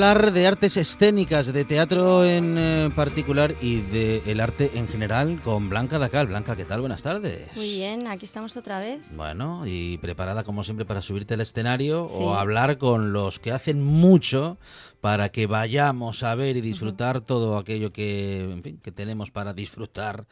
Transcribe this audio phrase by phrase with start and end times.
[0.00, 5.42] Hablar de artes escénicas, de teatro en eh, particular y de el arte en general
[5.44, 6.26] con Blanca Dacal.
[6.26, 6.80] Blanca, ¿qué tal?
[6.80, 7.54] Buenas tardes.
[7.54, 9.02] Muy bien, aquí estamos otra vez.
[9.14, 13.84] Bueno, y preparada como siempre para subirte al escenario o hablar con los que hacen
[13.84, 14.56] mucho
[15.00, 20.26] para que vayamos a ver y disfrutar todo aquello que, que tenemos para disfrutar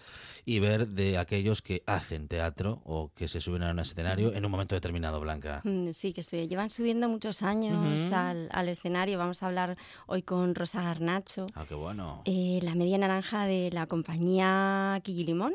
[0.45, 4.45] y ver de aquellos que hacen teatro o que se suben a un escenario en
[4.45, 5.61] un momento determinado, Blanca.
[5.65, 9.19] Mm, sí, que se llevan subiendo muchos años al, escenario.
[9.19, 11.47] Vamos a hablar hoy con Rosa Garnacho.
[11.55, 12.23] Ah, qué bueno.
[12.25, 15.55] Eh, la media naranja de la compañía Limón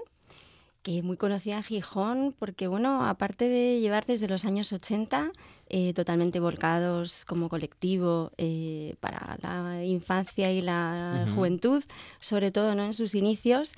[0.83, 5.31] que muy conocida en Gijón, porque bueno, aparte de llevar desde los años 80
[5.69, 11.83] eh, totalmente volcados como colectivo eh, para la infancia y la juventud,
[12.19, 12.83] sobre todo ¿no?
[12.83, 13.71] en sus inicios,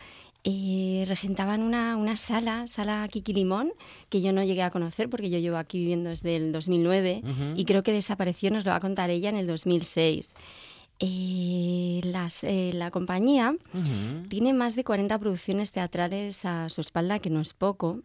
[0.43, 3.71] eh, regentaban una, una, sala, sala Kiki Limón,
[4.09, 7.23] que yo no llegué a conocer porque yo llevo aquí viviendo desde el 2009
[7.55, 10.31] y creo que desapareció, nos lo va a contar ella, en el 2006.
[10.99, 13.55] Eh, las, eh, la compañía
[14.29, 17.99] tiene más de 40 producciones teatrales a su espalda, que no es poco,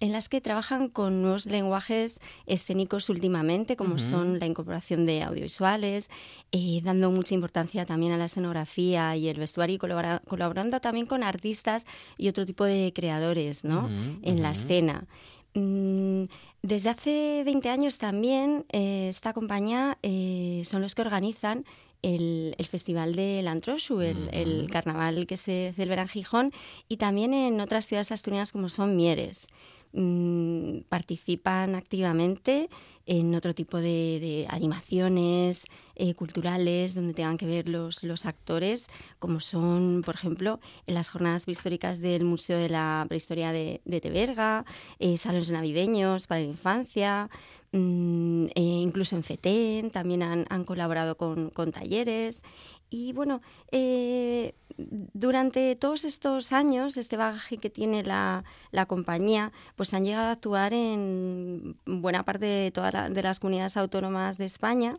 [0.00, 6.10] en las que trabajan con nuevos lenguajes escénicos últimamente, como son la incorporación de audiovisuales,
[6.52, 11.22] eh, dando mucha importancia también a la escenografía y el vestuario y colaborando también con
[11.22, 11.86] artistas
[12.16, 13.88] y otro tipo de creadores ¿no?
[14.22, 15.06] en la escena.
[15.54, 16.24] Mm,
[16.62, 21.64] desde hace 20 años también eh, esta compañía eh, son los que organizan
[22.02, 26.52] el, Festival del Antrosu, el, carnaval que se celebra en Gijón
[26.88, 29.46] y también en otras ciudades asturianas como son Mieres.
[29.94, 32.68] Mm, participan activamente
[33.06, 35.64] en otro tipo de, animaciones
[35.96, 38.88] eh, culturales donde tengan que ver los, los actores,
[39.18, 44.00] como son, por ejemplo, en las jornadas históricas del Museo de la Prehistoria de, de
[44.02, 44.66] Teberga,
[44.98, 47.30] eh, salones navideños para la infancia,
[47.72, 52.42] mm, e incluso en FETEN también han, han colaborado con, con talleres.
[52.90, 58.44] Y bueno, eh, durante todos estos años, este bagaje que tiene la,
[58.86, 64.38] compañía, pues han llegado a actuar en buena parte de todas de las comunidades autónomas
[64.38, 64.98] de España,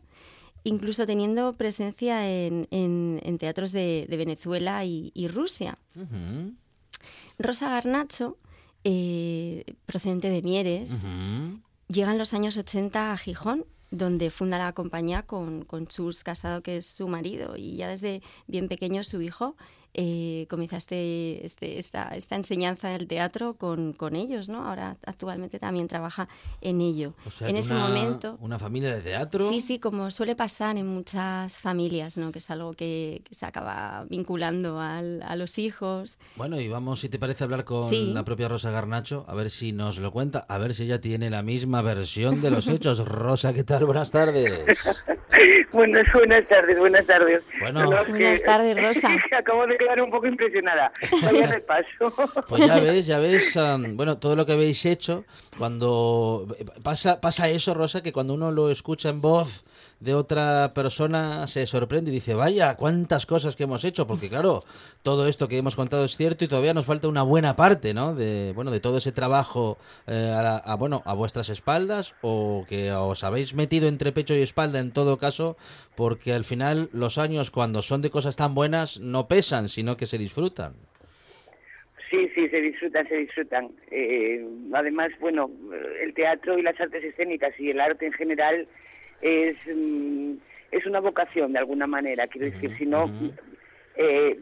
[0.64, 5.78] incluso teniendo presencia en, teatros de, Venezuela y, Rusia.
[7.40, 8.38] Rosa Garnacho,
[8.84, 11.08] eh, procedente de Mieres,
[11.88, 16.62] llega en los años 80 a Gijón donde funda la compañía con, con Chus Casado,
[16.62, 19.56] que es su marido, y ya desde bien pequeño su hijo
[19.94, 24.68] eh, comenzaste este, esta, esta, enseñanza del teatro con, con, ellos, ¿no?
[24.68, 26.28] Ahora actualmente también trabaja
[26.62, 27.14] en ello.
[27.42, 28.38] en ese momento...
[28.40, 29.42] ¿Una familia de teatro?
[29.42, 32.32] Sí, sí, como suele pasar en muchas familias, ¿no?
[32.32, 36.20] Que es algo que, se acaba vinculando al, a los hijos.
[36.36, 39.72] Bueno, y vamos, si te parece, hablar con la propia Rosa Garnacho, a ver si
[39.72, 43.06] nos lo cuenta, a ver si ella tiene la misma versión de los hechos.
[43.06, 43.86] Rosa, ¿qué tal?
[43.86, 44.66] Buenas tardes.
[45.72, 47.44] buenas, buenas tardes, buenas tardes.
[47.60, 49.10] Bueno, buenas tardes, Rosa.
[49.38, 50.92] Acabo de quedar un poco impresionada.
[51.24, 52.14] Vaya repaso.
[52.48, 53.58] Pues ya ves, ya ves,
[53.96, 55.26] bueno, todo lo que habéis hecho,
[55.58, 56.46] cuando
[56.84, 59.64] pasa, pasa eso, Rosa, que cuando uno lo escucha en voz
[60.00, 64.64] de otra persona se sorprende y dice, vaya, cuántas cosas que hemos hecho, porque claro,
[65.04, 68.16] todo esto que hemos contado es cierto y todavía nos falta una buena parte, ¿no?
[68.16, 73.24] De, bueno, de todo ese trabajo eh, a, bueno, a vuestras espaldas o que os
[73.24, 75.58] habéis metido entre pecho y espalda en todo caso,
[75.96, 80.06] porque al final los años cuando son de cosas tan buenas no pesan, sino que
[80.06, 80.74] se disfrutan.
[82.10, 83.70] Sí, sí, se disfrutan, se disfrutan.
[83.92, 84.44] Eh,
[84.74, 85.52] además, bueno,
[86.02, 88.68] el teatro y las artes escénicas y el arte en general
[89.22, 90.34] es, mm,
[90.72, 92.28] es una vocación de alguna manera.
[92.28, 93.06] Quiero decir, si no,
[93.96, 94.38] eh,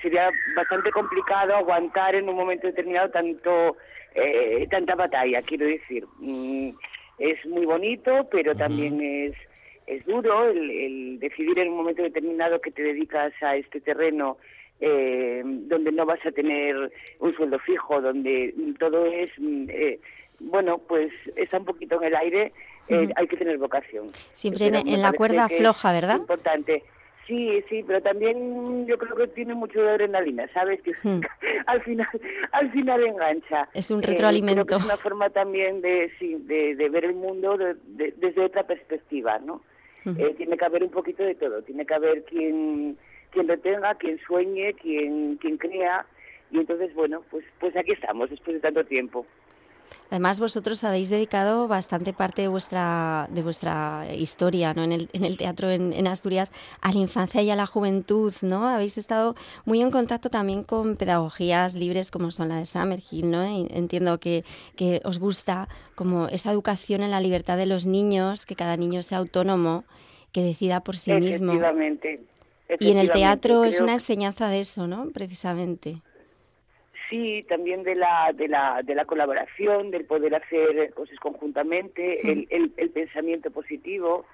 [0.00, 3.76] sería bastante complicado aguantar en un momento determinado tanto
[4.14, 6.04] eh, tanta batalla, quiero decir.
[6.18, 6.70] Mm,
[7.18, 9.34] es muy bonito, pero también es,
[9.86, 14.38] es duro el, el, decidir en un momento determinado que te dedicas a este terreno
[14.80, 19.98] eh, donde no vas a tener un sueldo fijo, donde todo es, mm, eh,
[20.40, 22.52] bueno, pues está un poquito en el aire,
[22.88, 24.08] eh, hay que tener vocación.
[24.32, 26.16] Siempre en, la cuerda floja, ¿verdad?
[26.16, 26.82] Importante.
[27.26, 30.82] Sí, sí, pero también yo creo que tiene mucho de adrenalina, ¿sabes?
[30.82, 31.20] Que hmm.
[31.66, 32.06] al final
[32.52, 33.68] al final engancha.
[33.72, 34.76] Es un retroalimento.
[34.76, 39.62] es una forma también de, sí, de, ver el mundo desde otra perspectiva, ¿no?
[40.36, 41.62] tiene que haber un poquito de todo.
[41.62, 42.98] Tiene que haber quien
[43.34, 46.06] quien lo tenga, quien sueñe, quien, quien crea.
[46.50, 49.26] Y entonces, bueno, pues, pues aquí estamos después de tanto tiempo.
[50.14, 54.84] Además, vosotros habéis dedicado bastante parte de vuestra, de vuestra historia ¿no?
[54.84, 58.32] en, el, en el teatro en, Asturias a la infancia y a la juventud.
[58.42, 58.68] ¿no?
[58.68, 59.34] Habéis estado
[59.64, 63.28] muy en contacto también con pedagogías libres como son la de Summerhill.
[63.28, 63.42] ¿no?
[63.42, 64.44] entiendo que,
[64.76, 69.02] que os gusta como esa educación en la libertad de los niños, que cada niño
[69.02, 69.82] sea autónomo,
[70.30, 71.54] que decida por sí mismo.
[71.54, 72.20] Efectivamente.
[72.78, 75.10] Y en el teatro es una enseñanza de eso, ¿no?
[75.12, 75.96] Precisamente.
[77.14, 82.72] Sí, también de la, de la, de la colaboración, del poder hacer cosas conjuntamente, el,
[82.76, 84.26] el, pensamiento positivo.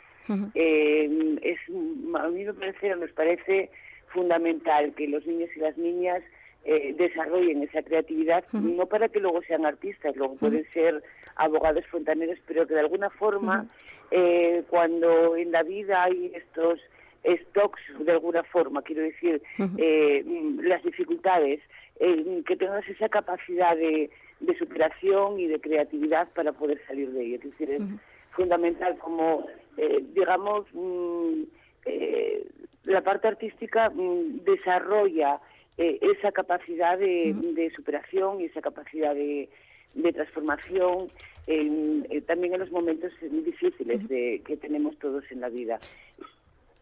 [0.55, 3.69] eh, es, a mí me parece, nos parece
[4.15, 6.23] fundamental que los niños y las niñas
[6.65, 11.03] eh, desarrollen esa creatividad, no para que luego sean artistas, luego pueden ser
[11.37, 13.67] abogados fontaneros, pero que de alguna forma,
[14.11, 16.81] eh, cuando en la vida hay estos
[17.27, 19.43] stocks de alguna forma, quiero decir,
[19.77, 20.25] eh,
[20.63, 21.61] las dificultades,
[22.01, 24.11] eh, que tengas esa capacidad de,
[24.41, 27.37] de, superación y de creatividad para poder salir de ello.
[27.37, 27.83] Es decir, es
[28.31, 31.43] fundamental como, eh, digamos, mm,
[32.85, 35.41] la parte artística mm, desarrolla
[35.77, 39.49] esa capacidad de, de, superación y esa capacidad de,
[39.95, 41.09] de transformación
[42.27, 45.79] también en los momentos difíciles de, que tenemos todos en la vida.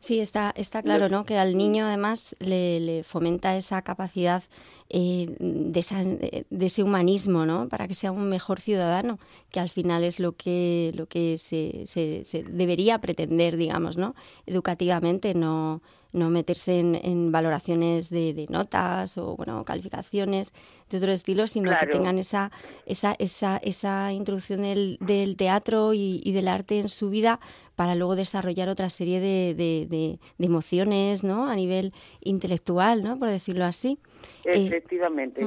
[0.01, 1.25] Sí, está, está claro, ¿no?
[1.25, 4.45] Que al niño además le, le fomenta esa capacidad
[4.91, 7.69] eh, de, de, ese humanismo, ¿no?
[7.69, 9.19] Para que sea un mejor ciudadano,
[9.51, 14.15] que al final es lo que, lo que se, se, se debería pretender, digamos, ¿no?
[14.47, 15.83] Educativamente, no,
[16.13, 20.53] no meterse en, valoraciones de, notas o bueno calificaciones
[20.89, 22.51] de otro estilo, sino que tengan esa,
[22.87, 27.41] esa, esa, esa introducción del, del teatro y, del arte en su vida
[27.77, 31.49] para luego desarrollar otra serie de, de, emociones ¿no?
[31.49, 33.19] a nivel intelectual, ¿no?
[33.19, 33.99] por decirlo así.
[34.45, 35.45] Eh, efectivamente.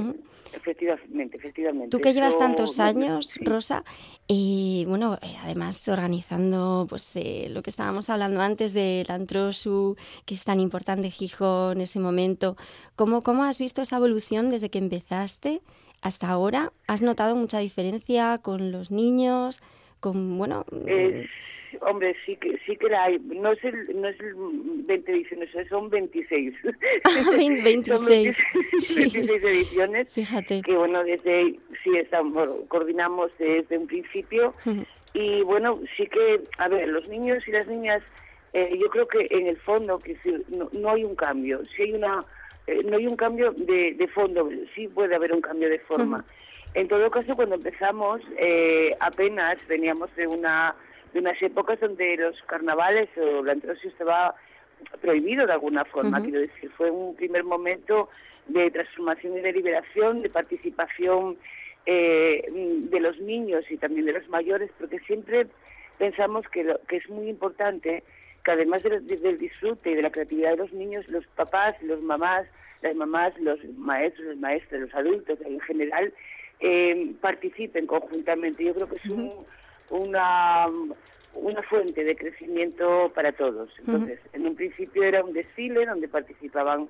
[0.54, 1.90] Efectivamente, efectivamente.
[1.90, 3.86] Tú que llevas tantos años, Rosa,
[4.28, 9.96] y bueno, eh, además organizando pues eh, lo que estábamos hablando antes del Antrosu,
[10.26, 12.58] que es tan importante Gijón en ese momento,
[12.96, 15.62] ¿cómo, ¿cómo has visto esa evolución desde que empezaste
[16.02, 16.74] hasta ahora?
[16.86, 19.62] ¿Has notado mucha diferencia con los niños?
[20.00, 20.66] Con, bueno...
[21.82, 23.20] Hombre, sí que sí que la hay.
[23.20, 24.34] No es el, no es el
[24.86, 26.54] 20 ediciones, son 26.
[27.34, 28.38] 26.
[28.80, 30.14] son 26, ediciones.
[30.14, 30.62] Fíjate.
[30.62, 34.54] Que bueno, desde, sí, estamos, coordinamos desde un principio.
[35.14, 38.02] Y bueno, sí que, a ver, los niños y las niñas,
[38.54, 40.18] eh, yo creo que en el fondo que
[40.50, 41.62] no, no hay un cambio.
[41.76, 42.24] Si hay una,
[42.68, 46.24] eh, no hay un cambio de, de fondo, sí puede haber un cambio de forma.
[46.74, 50.74] En todo caso, cuando empezamos, eh, apenas veníamos de una
[51.14, 54.36] de unas épocas donde los carnavales o la entrada estaba
[55.02, 58.10] prohibido de alguna forma, quiero decir, fue un primer momento
[58.48, 61.38] de transformación y de liberación, de participación
[61.86, 65.48] eh, de los niños y también de los mayores, porque siempre
[65.98, 68.04] pensamos que, lo, que es muy importante
[68.44, 72.48] que además del disfrute y de la creatividad de los niños, los papás, los mamás,
[72.82, 76.12] las mamás, los maestros, los maestros, los adultos en general,
[76.60, 78.64] eh, participen conjuntamente.
[78.64, 79.32] Yo creo que es un
[79.92, 80.68] una,
[81.34, 83.70] una fuente de crecimiento para todos.
[83.80, 86.90] Entonces, en un principio era un desfile donde participaban,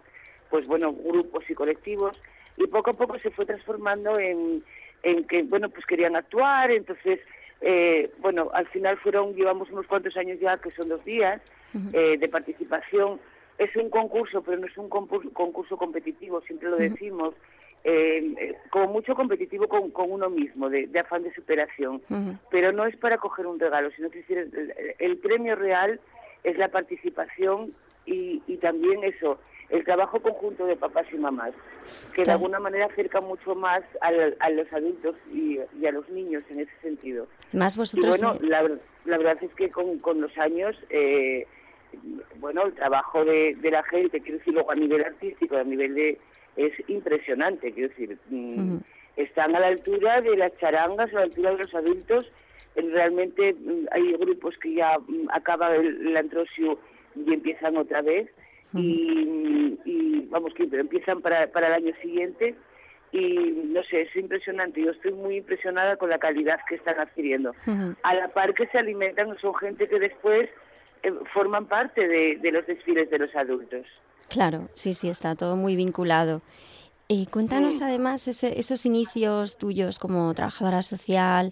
[0.50, 2.18] pues bueno, grupos y colectivos,
[2.58, 4.64] y poco a poco se fue transformando en,
[5.04, 7.20] en que, bueno, pues querían actuar, entonces,
[7.62, 11.42] eh, bueno, al final fueron, llevamos unos cuantos años ya, que son dos días
[11.94, 13.20] eh, de participación.
[13.58, 17.36] Es un concurso, pero no es un concurso competitivo, siempre lo decimos.
[17.84, 22.02] Eh, como mucho competitivo con, con uno mismo, de, afán de superación.
[22.52, 26.00] Pero no es para coger un regalo, sino que el, el, premio real
[26.44, 27.72] es la participación
[28.06, 31.54] y, y también eso, el trabajo conjunto de papás y mamás,
[32.14, 36.60] que de alguna manera acerca mucho más a, los adultos y, a los niños en
[36.60, 37.28] ese sentido.
[37.52, 38.18] Más vosotros.
[38.18, 38.62] Y bueno, la,
[39.06, 41.48] la, verdad es que con, con los años, eh,
[42.36, 45.96] bueno, el trabajo de, de la gente, quiero decir, luego a nivel artístico, a nivel
[45.96, 46.20] de,
[46.56, 48.78] es impresionante, quiero decir, mm,
[49.16, 52.32] están a la altura de las charangas, a la altura de los adultos.
[52.76, 56.80] Realmente mm, hay grupos que ya mm, acaba el, el antrosio
[57.16, 58.30] y empiezan otra vez.
[58.74, 62.56] y, y, vamos, que empiezan para, para el año siguiente.
[63.12, 63.28] Y
[63.66, 64.82] no sé, es impresionante.
[64.82, 67.54] Yo estoy muy impresionada con la calidad que están adquiriendo.
[68.04, 70.50] A la par que se alimentan, son gente que después
[71.04, 73.86] eh, forman parte de, de los desfiles de los adultos.
[74.32, 76.42] Claro, sí, sí, está todo muy vinculado.
[77.10, 77.84] Eh, cuéntanos Mm.
[77.84, 81.52] además ese- esos inicios tuyos como trabajadora social,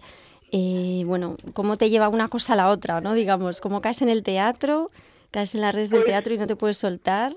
[0.54, 3.14] eh, bueno, cómo te lleva una cosa a la otra, ¿no?
[3.14, 4.92] Digamos, cómo caes en el teatro,
[5.32, 7.34] caes en las redes del Pues- teatro y no te puedes soltar.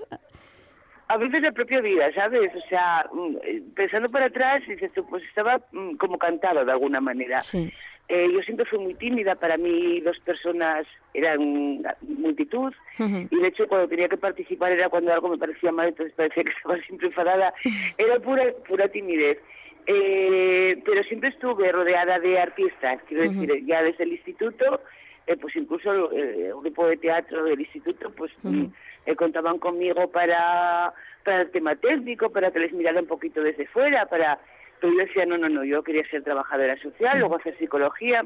[1.09, 2.49] A veces la propia vida, ¿sabes?
[2.55, 6.71] O sea, mm, eh, pensando para atrás, dices tú, pues estaba mm, como cantado de
[6.71, 7.41] alguna manera.
[7.41, 7.69] Sí.
[8.09, 13.67] Eh, yo siempre fui muy tímida, para mí dos personas eran multitud y de hecho
[13.67, 17.07] cuando tenía que participar era cuando algo me parecía mal, entonces parecía que estaba siempre
[17.07, 17.53] enfadada.
[17.97, 19.39] Era pura, pura timidez.
[19.85, 24.81] Eh, pero siempre estuve rodeada de artistas, quiero decir, ya desde el instituto,
[25.27, 28.31] eh, pues incluso eh, el grupo de teatro del instituto, pues
[29.05, 30.93] eh, contaban conmigo para,
[31.23, 34.39] para el tema técnico, para que les mirara un poquito desde fuera, para
[34.83, 38.25] pero yo decía, no, no, no, yo quería ser trabajadora social, luego hacer psicología,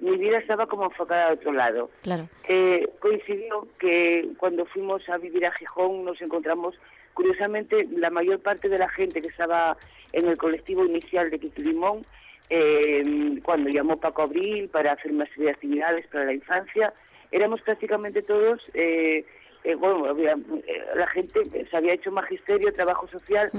[0.00, 1.88] mi vida estaba como enfocada a otro lado.
[2.02, 2.28] Claro.
[2.46, 6.74] Eh, coincidió que cuando fuimos a vivir a Gijón nos encontramos,
[7.14, 9.78] curiosamente, la mayor parte de la gente que estaba
[10.12, 12.02] en el colectivo inicial de Quiquilimón,
[12.50, 16.92] eh, cuando llamó Paco Abril para hacer una serie de actividades para la infancia,
[17.30, 19.24] éramos prácticamente todos, eh,
[19.64, 23.50] eh, bueno, había, eh, la gente se había hecho magisterio, trabajo social.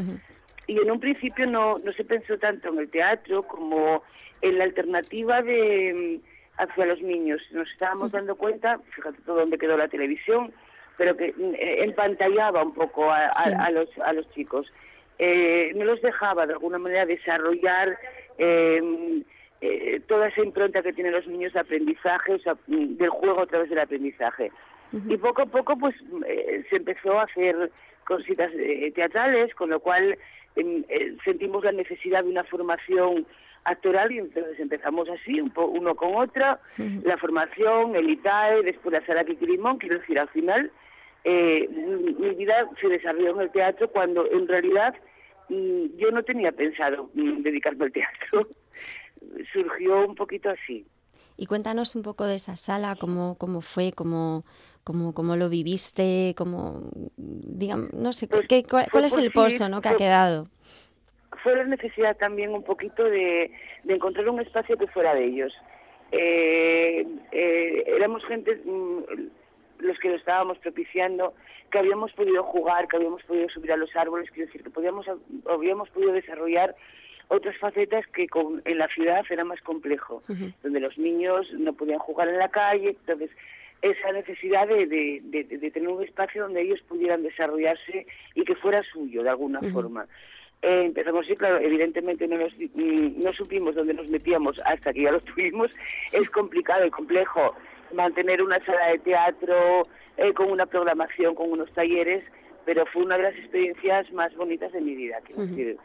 [0.68, 4.04] Y en un principio no, no se pensó tanto en el teatro como
[4.42, 7.42] en la alternativa de mm, hacia los niños.
[7.52, 10.52] Nos estábamos dando cuenta, fíjate todo donde quedó la televisión,
[10.98, 13.50] pero que mm, eh, empantallaba un poco a, a- Sí.
[13.58, 14.68] a los, a los chicos.
[15.20, 17.98] Eh, no los dejaba de alguna manera desarrollar
[18.38, 19.22] eh,
[19.62, 23.42] eh, toda esa impronta que tienen los niños de aprendizaje, o sea, mm, del juego
[23.42, 24.52] a través del aprendizaje.
[25.10, 25.94] Y poco a poco pues
[26.28, 27.70] eh, se empezó a hacer
[28.06, 30.18] cositas eh, teatrales, con lo cual
[30.56, 33.26] eh, sentimos la necesidad de una formación
[33.64, 36.60] actoral y entonces empezamos así, un po- uno con otra,
[37.04, 40.72] la formación, el ITAE, después la sala Quiquilimón, quiero decir, al final
[41.24, 44.94] eh, mi, mi vida se desarrolló en el teatro cuando en realidad
[45.50, 48.48] mm, yo no tenía pensado mm, dedicarme al teatro.
[49.54, 50.86] Surgió un poquito así.
[51.38, 54.46] Y cuéntanos un poco de esa sala, cómo, cómo fue, cómo,
[54.86, 59.82] cómo, cómo lo viviste, cómo, digamos, no sé, Pues ¿qué, cuál, es el pozo ¿no?
[59.82, 60.48] que ha quedado?
[61.44, 63.52] fue la necesidad también un poquito de,
[63.84, 65.54] de encontrar un espacio que fuera de ellos.
[66.12, 69.04] Eh, eh, éramos gente, mm,
[69.80, 71.36] los que lo estábamos propiciando,
[71.70, 75.06] que habíamos podido jugar, que habíamos podido subir a los árboles, quiero decir, que podíamos,
[75.48, 76.76] habíamos podido desarrollar
[77.28, 80.22] otras facetas que con, en la ciudad era más complejo,
[80.64, 83.30] donde los niños no podían jugar en la calle, entonces
[83.92, 88.56] esa necesidad de, de, de- de tener un espacio donde ellos pudieran desarrollarse y que
[88.56, 90.06] fuera suyo de alguna forma.
[90.62, 95.04] Eh, empezamos, sí, claro, evidentemente no, nos, mm, no supimos dónde nos metíamos hasta que
[95.04, 95.72] ya lo tuvimos.
[96.12, 97.54] Es complicado y complejo
[97.94, 99.88] mantener una sala de teatro
[100.18, 102.24] eh, con una programación, con unos talleres,
[102.66, 105.20] pero fue una de las experiencias más bonitas de mi vida.
[105.26, 105.78] Quiero decir,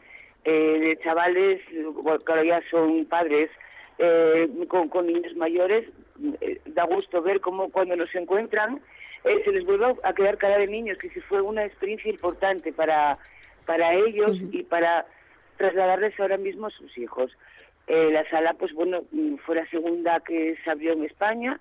[0.45, 1.61] eh, de chavales,
[2.01, 3.51] bueno, claro, ya son padres
[4.01, 5.87] eh, con, con niños mayores,
[6.41, 8.81] eh, da gusto ver cómo cuando nos encuentran
[9.23, 12.73] eh, se les vuelve a quedar cara de niños, que sí fue una experiencia importante
[12.73, 13.19] para,
[13.65, 14.49] para ellos Ujú.
[14.51, 15.05] y para
[15.57, 17.31] trasladarles ahora mismo a sus hijos.
[17.85, 21.59] Eh, la sala, pues bueno, mm, fue la segunda que se abrió en España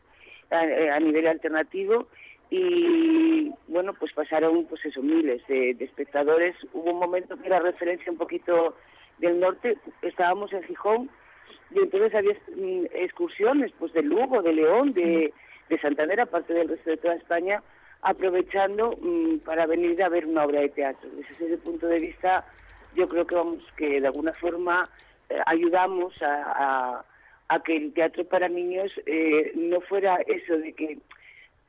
[0.51, 2.09] a, eh, a nivel alternativo
[2.49, 6.57] y bueno, pues pasaron pues eso, miles de, de espectadores.
[6.73, 8.75] Hubo un momento que era referencia un poquito
[9.19, 11.11] del norte, estábamos en Gijón
[11.71, 15.33] y entonces había mm, excursiones pues de Lugo, de León, de,
[15.69, 17.63] de Santander, aparte del resto de toda España,
[18.03, 21.09] aprovechando mm, para venir a ver una obra de teatro.
[21.11, 22.45] Desde ese punto de vista,
[22.95, 24.89] yo creo que vamos que de alguna forma
[25.29, 27.05] eh, ayudamos a, a,
[27.49, 30.99] a que el teatro para niños eh, no fuera eso de que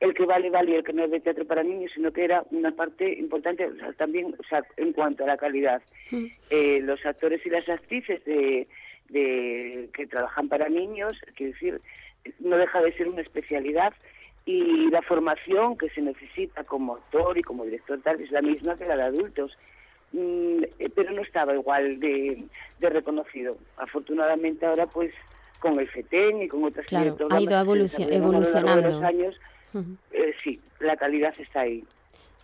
[0.00, 2.24] el que vale vale y el que no es de teatro para niños, sino que
[2.24, 5.80] era una parte importante o sea, también o sea, en cuanto a la calidad.
[6.50, 8.66] Eh, los actores y las actrices de,
[9.12, 11.80] de- que trabajan para niños, quiero decir,
[12.40, 13.92] no deja de ser una especialidad
[14.44, 18.76] y la formación que se necesita como actor y como director tal es la misma
[18.76, 19.56] que la de adultos.
[20.12, 22.44] Mm, eh, pero no estaba igual de,
[22.80, 23.56] de reconocido.
[23.78, 25.12] Afortunadamente ahora pues
[25.58, 28.40] con el FETEN y con otras Claro, ha ido que se evolucio- desarrollan a lo
[28.40, 29.06] largo de los evolucionando.
[29.06, 29.40] años,
[30.12, 31.84] eh, sí, la calidad está ahí.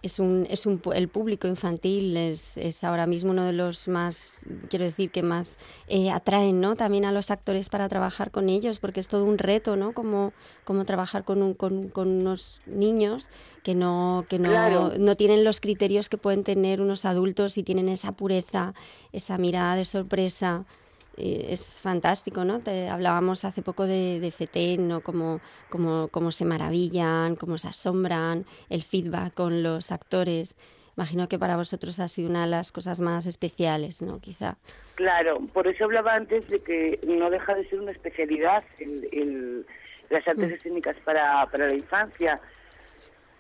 [0.02, 4.40] Es un, es un, el público infantil es, es, ahora mismo uno de los más,
[4.68, 6.76] quiero decir, que más eh, atraen ¿no?
[6.76, 9.92] también a los actores para trabajar con ellos, porque es todo un reto, ¿no?
[9.92, 10.32] Como,
[10.64, 13.30] como trabajar con, un, con, con unos niños
[13.64, 17.88] que, no, que no, no tienen los criterios que pueden tener unos adultos y tienen
[17.88, 18.74] esa pureza,
[19.12, 20.64] esa mirada de sorpresa.
[21.20, 22.60] Eh, es fantástico, ¿no?
[22.60, 25.00] Te, hablábamos hace poco de, de FETEN, ¿no?
[25.00, 30.56] Cómo, cómo, se maravillan, cómo se asombran, el feedback con los actores.
[30.96, 34.20] Imagino que para vosotros ha sido una de las cosas más especiales, ¿no?
[34.20, 34.58] Quizá.
[34.94, 39.66] Claro, por eso hablaba antes de que no deja de ser una especialidad el,
[40.10, 40.54] las artes mm.
[40.54, 42.40] escénicas para, para la infancia.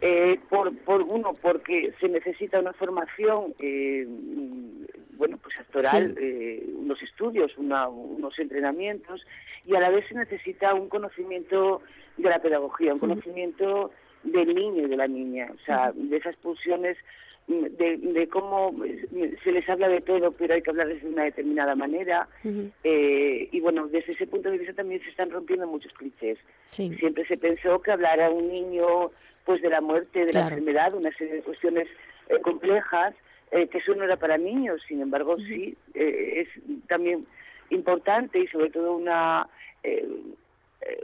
[0.00, 4.06] Eh, por, por uno, porque se necesita una formación eh,
[5.18, 9.26] bueno, pues actoral, eh, unos estudios, unos entrenamientos
[9.66, 11.82] y a la vez se necesita un conocimiento
[12.16, 13.90] de la pedagogía, un conocimiento
[14.22, 16.96] del niño y de la niña, o sea, de esas pulsiones
[17.48, 18.74] mm, de, cómo
[19.42, 22.28] se les habla de todo, pero hay que hablarles de una determinada manera.
[22.84, 26.38] Eh, y bueno, desde ese punto de vista también se están rompiendo muchos clichés.
[26.70, 29.10] Siempre se pensó que hablar a un niño
[29.44, 31.88] pues de la muerte, de la enfermedad, una serie de cuestiones
[32.28, 33.14] eh, complejas,
[33.50, 36.48] eh, que eso no era para niños, sin embargo sí, eh, es
[36.86, 37.26] también
[37.70, 39.48] importante y sobre todo una
[39.82, 40.06] eh,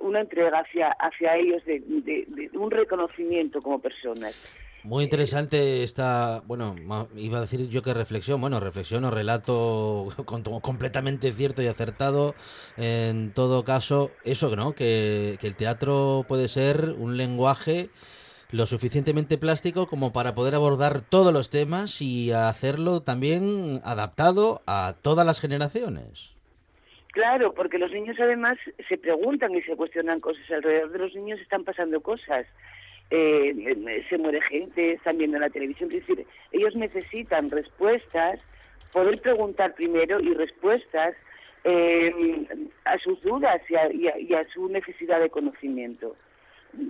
[0.00, 4.34] una entrega hacia hacia ellos de, un reconocimiento como personas.
[4.82, 6.76] Muy interesante esta, bueno,
[7.16, 10.08] iba a decir yo que reflexión, bueno, reflexión o relato
[10.62, 12.34] completamente cierto y acertado.
[12.76, 14.74] En todo caso, eso, ¿no?
[14.74, 17.88] Que, que el teatro puede ser un lenguaje
[18.54, 24.94] lo suficientemente plástico como para poder abordar todos los temas y hacerlo también adaptado a
[25.02, 26.32] todas las generaciones.
[27.08, 28.56] Claro, porque los niños además
[28.88, 30.48] se preguntan y se cuestionan cosas.
[30.52, 32.46] Alrededor de los niños están pasando cosas.
[33.10, 35.90] Eh, se muere gente, están viendo la televisión.
[35.92, 38.40] Es decir, ellos necesitan respuestas,
[38.92, 41.16] poder preguntar primero y respuestas
[41.64, 42.46] eh,
[42.84, 46.14] a sus dudas y a su necesidad de conocimiento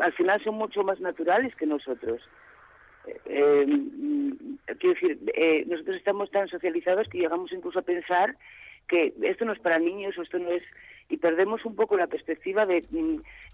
[0.00, 2.22] al final son mucho más naturales que nosotros.
[3.06, 3.66] Eh, eh,
[4.78, 8.36] quiero decir, eh, nosotros estamos tan socializados que llegamos incluso a pensar
[8.88, 10.62] que esto no es para niños o esto no es
[11.08, 12.82] y perdemos un poco la perspectiva de,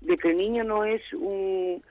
[0.00, 1.82] de que el niño no es un,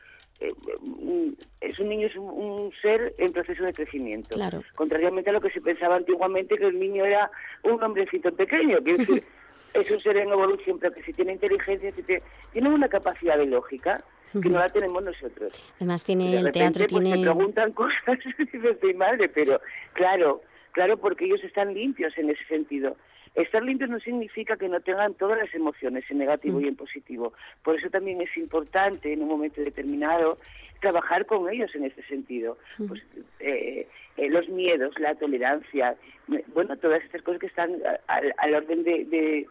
[1.60, 4.38] es un niño es un, ser en proceso de crecimiento
[4.76, 7.30] contrariamente a lo que se pensaba antiguamente que el niño era
[7.64, 8.92] un hombrecito pequeño que
[9.74, 13.48] es un ser en evolución pero que si tiene inteligencia si tiene una capacidad de
[13.48, 15.52] lógica que no la tenemos nosotros.
[15.78, 17.18] Además tiene el teatro pues, tiene...
[17.18, 18.20] me preguntan cosas
[18.52, 19.60] estoy madre, pero
[19.94, 22.96] claro, claro porque ellos están limpios en ese sentido.
[23.36, 27.34] Estar limpios no significa que no tengan todas las emociones en negativo y en positivo.
[27.64, 30.40] Por eso también es importante en un momento determinado
[30.82, 32.58] trabajar con ellos en ese sentido.
[32.88, 33.02] Pues,
[33.40, 33.88] eh,
[34.18, 35.96] eh, los miedos, la tolerancia,
[36.54, 37.76] bueno, todas estas cosas que están
[38.08, 39.48] al, orden de,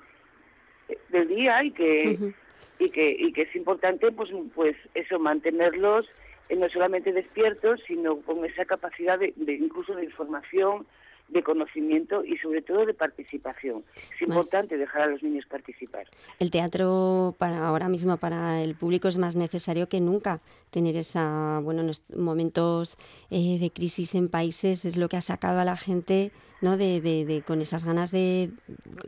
[1.11, 2.35] del día y que
[2.79, 6.09] y que, y que es importante pues, pues eso, mantenerlos
[6.49, 10.87] eh, no solamente despiertos, sino con esa capacidad de, de incluso de información,
[11.29, 13.85] de conocimiento y sobre todo de participación.
[14.15, 16.07] Es importante dejar a los niños participar.
[16.39, 21.61] El teatro para ahora mismo para el público es más necesario que nunca tener esa,
[21.63, 22.97] bueno, en momentos
[23.31, 26.77] eh, de crisis en países es lo que ha sacado a la gente, ¿no?
[26.77, 28.51] De, de, con esas ganas de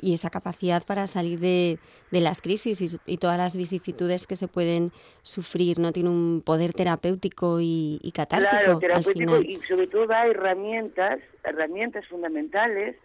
[0.00, 1.78] y esa capacidad para salir de,
[2.10, 4.92] de las crisis y, todas las vicisitudes que se pueden
[5.22, 5.92] sufrir, ¿no?
[5.92, 12.96] Tiene un poder terapéutico y, y catártico terapéutico y sobre todo da herramientas, herramientas fundamentales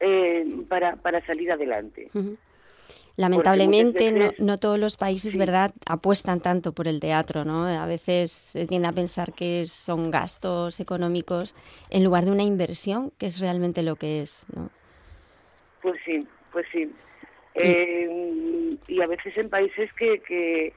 [0.00, 2.10] eh, para, para salir adelante.
[3.16, 7.66] Lamentablemente no, no, todos los países, ¿verdad?, apuestan tanto por el teatro, ¿no?
[7.66, 11.54] A veces se tiende a pensar que son gastos económicos
[11.88, 14.70] en lugar de una inversión, que es realmente lo que es, ¿no?
[15.80, 16.90] Pues sí, pues sí.
[17.54, 20.74] Y, eh, y a veces en países que, que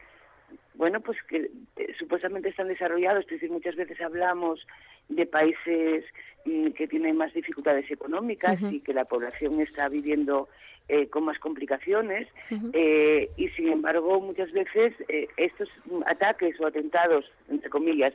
[0.79, 4.65] bueno, pues que eh, supuestamente están desarrollados, es decir, muchas veces hablamos
[5.09, 6.05] de países
[6.45, 10.47] mm, que tienen más dificultades económicas y que la población está viviendo
[10.91, 12.27] eh, con más complicaciones
[12.73, 15.69] eh, y sin embargo muchas veces eh, estos
[16.07, 18.13] ataques o atentados entre comillas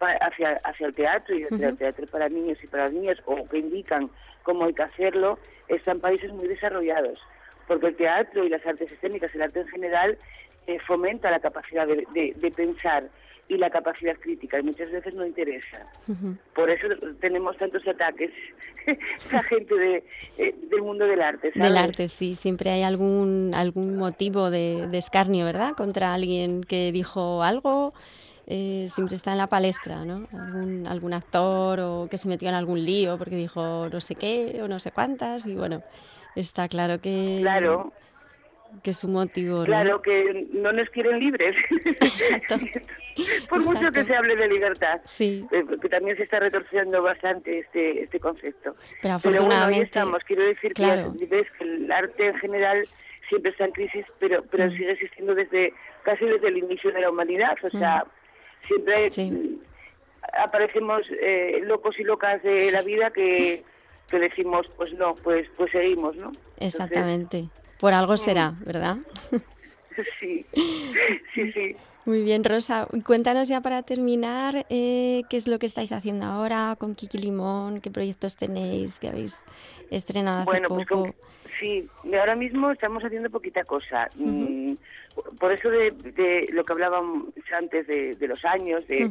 [0.00, 3.58] hacia hacia el teatro y hacia el teatro para niños y para niñas o que
[3.58, 4.08] indican
[4.42, 7.20] cómo hay que hacerlo están países muy desarrollados
[7.66, 10.16] porque el teatro y las artes escénicas el arte en general
[10.86, 13.04] fomenta la capacidad de pensar
[13.48, 15.86] y la capacidad crítica y muchas veces no interesa.
[16.54, 16.88] Por eso
[17.20, 18.30] tenemos tantos ataques
[19.32, 20.04] a gente de,
[20.38, 21.52] eh, del mundo del arte.
[21.54, 25.74] Del arte, sí, siempre hay algún algún motivo de, escarnio, ¿verdad?
[25.76, 27.92] Contra alguien que dijo algo
[28.46, 30.26] eh, siempre está en la palestra, ¿no?
[30.32, 34.60] Algún, algún actor o que se metió en algún lío porque dijo no sé qué
[34.62, 35.82] o no sé cuántas y bueno,
[36.36, 37.38] está claro que...
[37.40, 37.92] Claro.
[38.82, 39.64] Que es su motivo, ¿no?
[39.64, 41.54] Claro, que no nos quieren libres.
[41.84, 42.56] Exacto.
[43.48, 44.06] Por mucho que Exacto.
[44.08, 45.00] se hable de libertad.
[45.04, 45.46] Sí.
[45.52, 48.74] Eh, que también se está retorciendo bastante este este concepto.
[48.74, 50.24] Pero bueno, ahí afortunadamente, estamos.
[50.24, 51.14] Quiero decir claro.
[51.18, 52.82] que ves que el arte en general
[53.28, 54.70] siempre está en crisis, pero pero Mm.
[54.76, 57.56] sigue existiendo desde casi desde el inicio de la humanidad.
[57.62, 58.04] O sea,
[58.66, 59.10] siempre Mm.
[59.12, 59.30] Sí.
[59.30, 59.58] mm,
[60.44, 63.62] aparecemos eh, locos y locas de la vida que,
[64.10, 66.28] que decimos, pues no, pues pues seguimos, ¿no?
[66.28, 67.44] Entonces, Exactamente.
[67.84, 68.96] Por algo será, ¿verdad?
[70.18, 70.46] sí,
[71.34, 71.76] sí, sí.
[72.06, 72.88] Muy bien, Rosa.
[73.04, 77.82] Cuéntanos ya para terminar eh, qué es lo que estáis haciendo ahora con Kiki Limón,
[77.82, 79.44] qué proyectos tenéis, que habéis
[79.90, 80.86] estrenado hace Bueno, poco.
[80.86, 81.14] pues con-
[81.60, 84.10] sí, ahora mismo estamos haciendo poquita cosa.
[84.14, 84.76] Mm,
[85.38, 89.04] Por eso de, de lo que hablábamos antes de, de los años, de,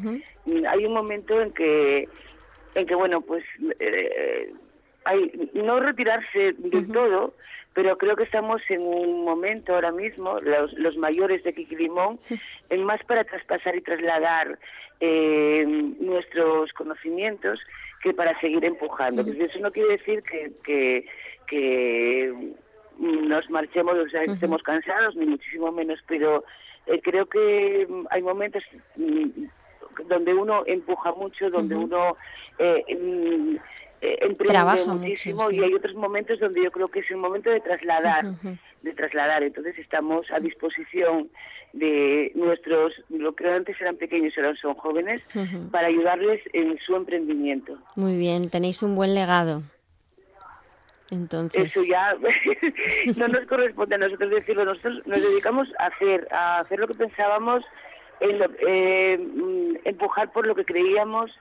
[0.45, 2.09] mm, hay un momento en que,
[2.73, 3.43] en que bueno, pues
[3.79, 4.51] eh,
[5.05, 7.36] hay, no retirarse del todo,
[7.73, 12.19] pero creo que estamos en un momento ahora mismo, los, los mayores de Kiki Limón,
[12.69, 14.59] en más para traspasar y trasladar
[14.99, 15.65] eh,
[15.99, 17.59] nuestros conocimientos
[18.01, 19.23] que para seguir empujando.
[19.23, 21.05] Pues eso no quiere decir que, que,
[21.47, 22.53] que
[22.99, 26.43] nos marchemos, o sea, estemos cansados, ni muchísimo menos, pero
[26.86, 28.63] eh, creo que hay momentos
[28.95, 29.45] mm,
[30.07, 32.17] donde uno empuja mucho, donde uno
[32.59, 33.55] eh, mm,
[34.05, 35.55] eh, emprende Trabaja mucho, muchísimo sí.
[35.55, 38.57] y hay otros momentos donde yo creo que es el momento de trasladar, Ujú.
[38.81, 39.43] de trasladar.
[39.43, 41.29] Entonces estamos a disposición
[41.71, 45.69] de nuestros, lo que antes eran pequeños, ahora son jóvenes, Ujú.
[45.71, 47.77] para ayudarles en su emprendimiento.
[47.95, 49.63] Muy bien, tenéis un buen legado.
[51.11, 52.15] Entonces, Eso ya
[53.17, 54.65] no nos corresponde a nosotros decirlo.
[54.65, 57.63] Nosotros nos dedicamos a hacer, a hacer lo que pensábamos,
[58.19, 61.31] en lo- eh, mm, empujar por lo que creíamos,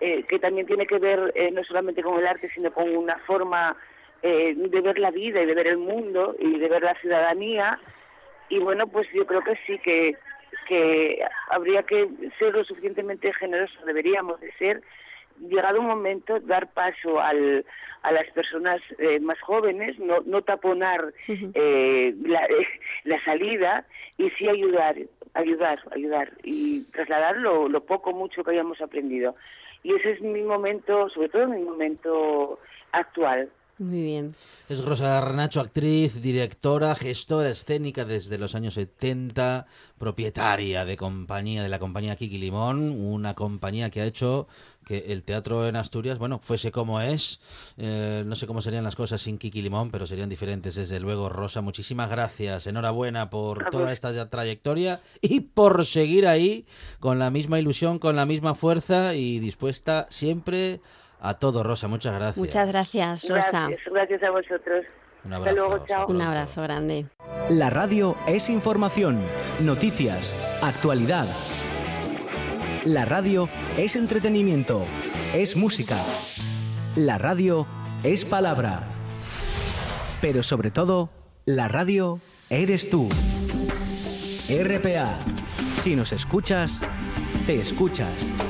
[0.00, 3.18] eh, que también tiene que ver eh, no solamente con el arte, sino con una
[3.20, 3.76] forma
[4.22, 7.78] eh, de ver la vida y de ver el mundo y de ver la ciudadanía.
[8.48, 10.16] Y bueno, pues yo creo que sí que
[10.66, 12.08] que habría que
[12.38, 14.82] ser lo suficientemente generosos, deberíamos de ser,
[15.40, 17.64] llegado un momento, dar paso al,
[18.02, 22.46] a las personas eh, más jóvenes, no, no taponar eh, la,
[23.04, 23.84] la salida
[24.18, 24.96] y sí ayudar,
[25.34, 29.34] ayudar, ayudar y trasladar lo, lo poco, mucho que hayamos aprendido.
[29.82, 32.58] Y ese es mi momento, sobre todo mi momento
[32.92, 33.50] actual.
[33.80, 34.34] Muy bien.
[34.68, 39.66] Es Rosa Renacho, actriz, directora, gestora escénica desde los años 70,
[39.98, 44.48] propietaria de compañía de la compañía Kiki Limón, una compañía que ha hecho
[44.84, 47.40] que el teatro en Asturias, bueno, fuese como es.
[47.78, 51.28] Eh, no sé cómo serían las cosas sin Kiki Limón, pero serían diferentes desde luego.
[51.28, 52.66] Rosa, muchísimas gracias.
[52.66, 56.66] Enhorabuena por toda esta ya trayectoria y por seguir ahí
[56.98, 60.80] con la misma ilusión, con la misma fuerza y dispuesta siempre
[61.20, 61.88] a todo, Rosa.
[61.88, 62.36] Muchas gracias.
[62.36, 63.68] Muchas gracias, Rosa.
[63.68, 64.86] Gracias, gracias a vosotros.
[65.24, 66.06] Un Hasta abrazo, luego, hasta chao.
[66.08, 67.06] Un abrazo grande.
[67.50, 69.20] La radio es información,
[69.60, 71.26] noticias, actualidad.
[72.86, 74.82] La radio es entretenimiento,
[75.34, 75.96] es música.
[76.96, 77.66] La radio
[78.02, 78.84] es palabra.
[80.22, 81.10] Pero sobre todo,
[81.44, 83.08] la radio eres tú.
[84.48, 85.18] RPA.
[85.82, 86.82] Si nos escuchas,
[87.46, 88.49] te escuchas.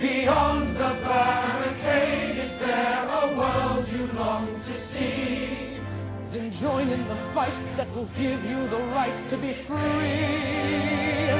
[0.00, 5.78] Beyond the barricade, is there a world you long to see?
[6.30, 11.32] Then join in the fight that will give you the right to be free.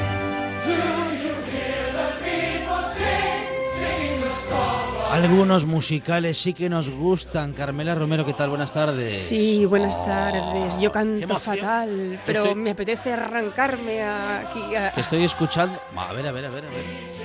[0.64, 3.44] Do you hear the people sing,
[3.78, 7.52] singing the song Algunos musicales sí que nos gustan.
[7.52, 8.48] Carmela Romero, ¿qué tal?
[8.50, 9.28] Buenas tardes.
[9.28, 10.78] Sí, buenas tardes.
[10.80, 14.74] Yo canto fatal, pero Estoy- me apetece arrancarme aquí.
[14.74, 15.78] a- estoy escuchando.
[15.96, 17.15] A ver, a ver, a ver, a ver.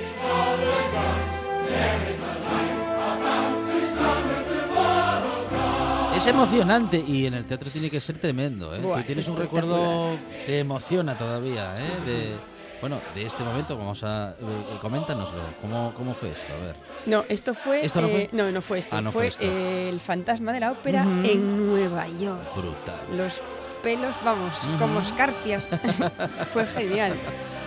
[6.21, 8.75] Es emocionante y en el teatro tiene que ser tremendo.
[8.75, 8.79] ¿eh?
[8.79, 11.89] Buah, Tú tienes es un recuerdo que emociona todavía ¿eh?
[12.05, 12.35] de,
[12.79, 14.31] Bueno, de este momento vamos a...
[14.39, 15.39] eh, coméntanoslo.
[15.61, 16.53] ¿Cómo, ¿Cómo fue esto?
[16.53, 16.75] A ver.
[17.07, 17.83] No, esto fue.
[17.83, 18.21] ¿Esto no fue?
[18.23, 18.95] eh, no, no fue esto.
[18.95, 19.43] Ah, no fue fue esto.
[19.45, 21.27] eh, el fantasma de la ópera Ujú.
[21.27, 22.55] en Nueva York.
[22.55, 22.99] Brutal.
[23.17, 23.41] Los
[23.81, 24.77] pelos, vamos, Ujú.
[24.77, 25.67] como escarpias.
[26.53, 27.13] fue genial.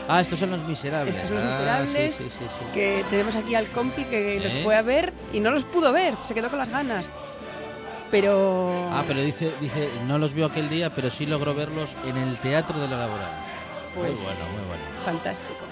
[0.07, 1.17] Ah, estos son los miserables.
[1.17, 2.65] Estos son los Ah, miserables sí, sí, sí, sí.
[2.73, 4.61] Que tenemos aquí al compi que los ¿Eh?
[4.63, 6.15] fue a ver y no los pudo ver.
[6.25, 7.11] Se quedó con las ganas.
[8.15, 8.91] Pero.
[8.93, 12.39] Ah, pero dice, dice, no los vio aquel día, pero sí logró verlos en el
[12.39, 13.33] Teatro de la Laboral.
[13.93, 14.83] Pues- Muy bueno, muy bueno.
[15.05, 15.65] Fantástico.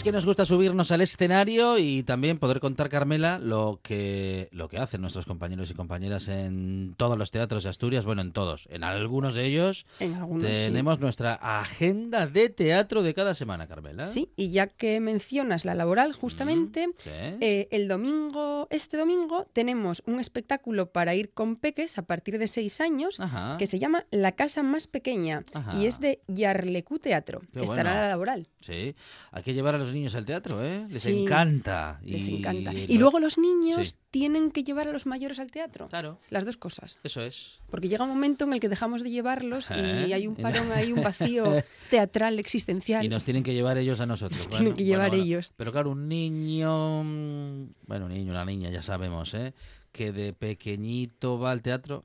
[0.00, 4.66] Es que nos gusta subirnos al escenario y también poder contar, Carmela, lo que, lo
[4.70, 8.66] que hacen nuestros compañeros y compañeras en todos los teatros de Asturias, bueno, en todos,
[8.70, 9.84] en algunos de ellos.
[9.98, 10.52] En algunos sí.
[10.54, 14.06] tenemos nuestra agenda de teatro de cada semana, Carmela.
[14.06, 17.10] Sí, y ya que mencionas la laboral, justamente, Mm, sí.
[17.12, 22.46] eh, el domingo, este domingo, tenemos un espectáculo para ir con peques a partir de
[22.48, 23.58] seis años Ajá.
[23.58, 25.76] que se llama La Casa Más Pequeña Ajá.
[25.76, 27.42] y es de Yarlecú Teatro.
[27.52, 27.90] Qué Estará bueno.
[27.90, 28.48] en la laboral.
[28.62, 28.94] Sí,
[29.30, 30.86] hay que llevar a los niños al teatro, ¿eh?
[30.88, 32.00] Les Sí, encanta.
[32.04, 32.72] Les y, encanta.
[32.74, 33.94] Y luego los niños Sí.
[34.10, 35.88] tienen que llevar a los mayores al teatro.
[35.88, 36.98] Claro, Las dos cosas.
[37.04, 37.60] eso es.
[37.70, 40.92] Porque llega un momento en el que dejamos de llevarlos y hay un parón, hay
[40.92, 41.44] un vacío
[41.90, 43.04] teatral existencial.
[43.04, 44.48] Y nos tienen que llevar ellos a nosotros.
[44.48, 45.52] Nos tienen que llevar ellos.
[45.56, 49.54] Pero claro, un niño, mm, bueno, un niño, una niña, ya sabemos, ¿eh?
[49.92, 52.02] Que de pequeñito va al teatro,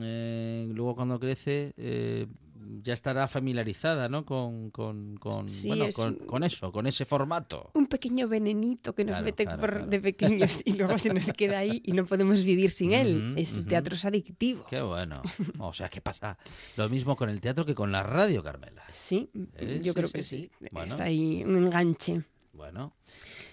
[0.00, 2.26] eh, luego cuando crece eh,
[2.82, 4.24] ya estará familiarizada, ¿no?
[4.24, 7.70] Con, con, con, Sí, bueno, es con, con eso, con ese formato.
[7.74, 9.86] un pequeño venenito que nos Claro, mete claro, por- claro.
[9.86, 13.32] de pequeños y luego se nos queda ahí y no podemos vivir sin él.
[13.32, 14.64] Ujú, Es, teatro es adictivo.
[14.68, 15.22] Qué bueno.
[15.58, 16.38] O sea, que pasa
[16.76, 18.82] lo mismo con el teatro que con la radio, Carmela.
[18.92, 20.50] Sí, Eh, yo sí, creo sí, que sí.
[20.58, 20.66] sí.
[20.72, 20.94] Bueno.
[20.94, 22.22] Es ahí un enganche.
[22.54, 22.94] Bueno.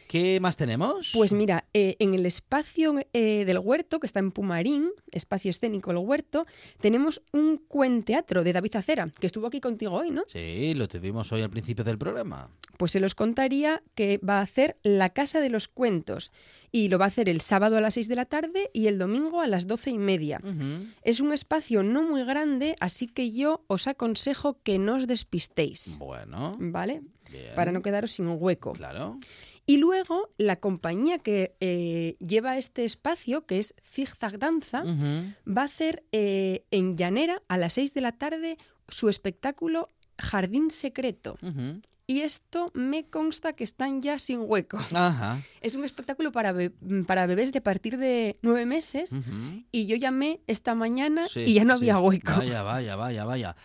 [0.08, 1.12] ¿Qué más tenemos?
[1.14, 5.92] Pues mira, eh, en el espacio eh, del huerto, que está en Pumarín, espacio escénico
[5.92, 6.46] El Huerto,
[6.82, 10.24] tenemos un cuenteatro de David Acera, que estuvo aquí contigo hoy, ¿no?
[10.28, 12.50] Sí, lo tuvimos hoy al principio del programa.
[12.78, 16.34] Pues se los contaría que va a hacer La Casa de los Cuentos
[16.74, 18.98] y lo va a hacer el sábado a las 6 de la tarde y el
[18.98, 20.42] domingo a las doce y media.
[21.04, 25.98] Es un espacio no muy grande, así que yo os aconsejo que no os despistéis,
[26.00, 27.02] Bueno, ¿vale?
[27.32, 27.56] Bien.
[27.56, 28.74] Para no quedaros sin un hueco.
[28.74, 29.18] Claro.
[29.66, 35.66] Y luego la compañía que eh, lleva este espacio, que es Zigzag Danza, va a
[35.66, 41.38] hacer eh, en Llanera a las 6 de la tarde su espectáculo Jardín Secreto.
[42.08, 44.78] Y esto me consta que están ya sin hueco.
[44.94, 45.40] Ajá.
[45.62, 46.72] Es un espectáculo para, be-
[47.08, 49.16] para bebés de partir de nueve meses.
[49.72, 51.84] Y yo llamé esta mañana Sí, y ya no sí.
[51.84, 52.34] había hueco.
[52.36, 53.56] Vaya, vaya, vaya, vaya.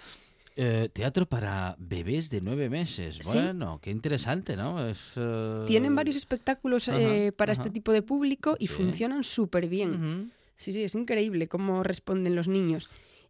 [0.59, 3.19] Eh, teatro para bebés de nueve meses.
[3.21, 3.29] Sí.
[3.38, 4.87] Bueno, qué interesante, ¿no?
[4.88, 7.61] Es, eh, Tienen varios espectáculos Ajá, eh, para ajá.
[7.61, 8.73] este tipo de público y Sí.
[8.73, 10.33] funcionan súper bien.
[10.57, 12.88] Sí, sí, es increíble cómo responden los niños.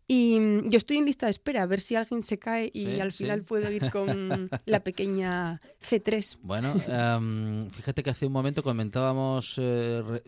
[0.08, 2.84] Y mm, yo estoy en lista de espera a ver si alguien se cae y
[2.84, 3.24] Sí, al sí.
[3.24, 6.38] final puedo ir con la pequeña C3.
[6.42, 10.22] Bueno, em, fíjate que hace un momento comentábamos, eh, re-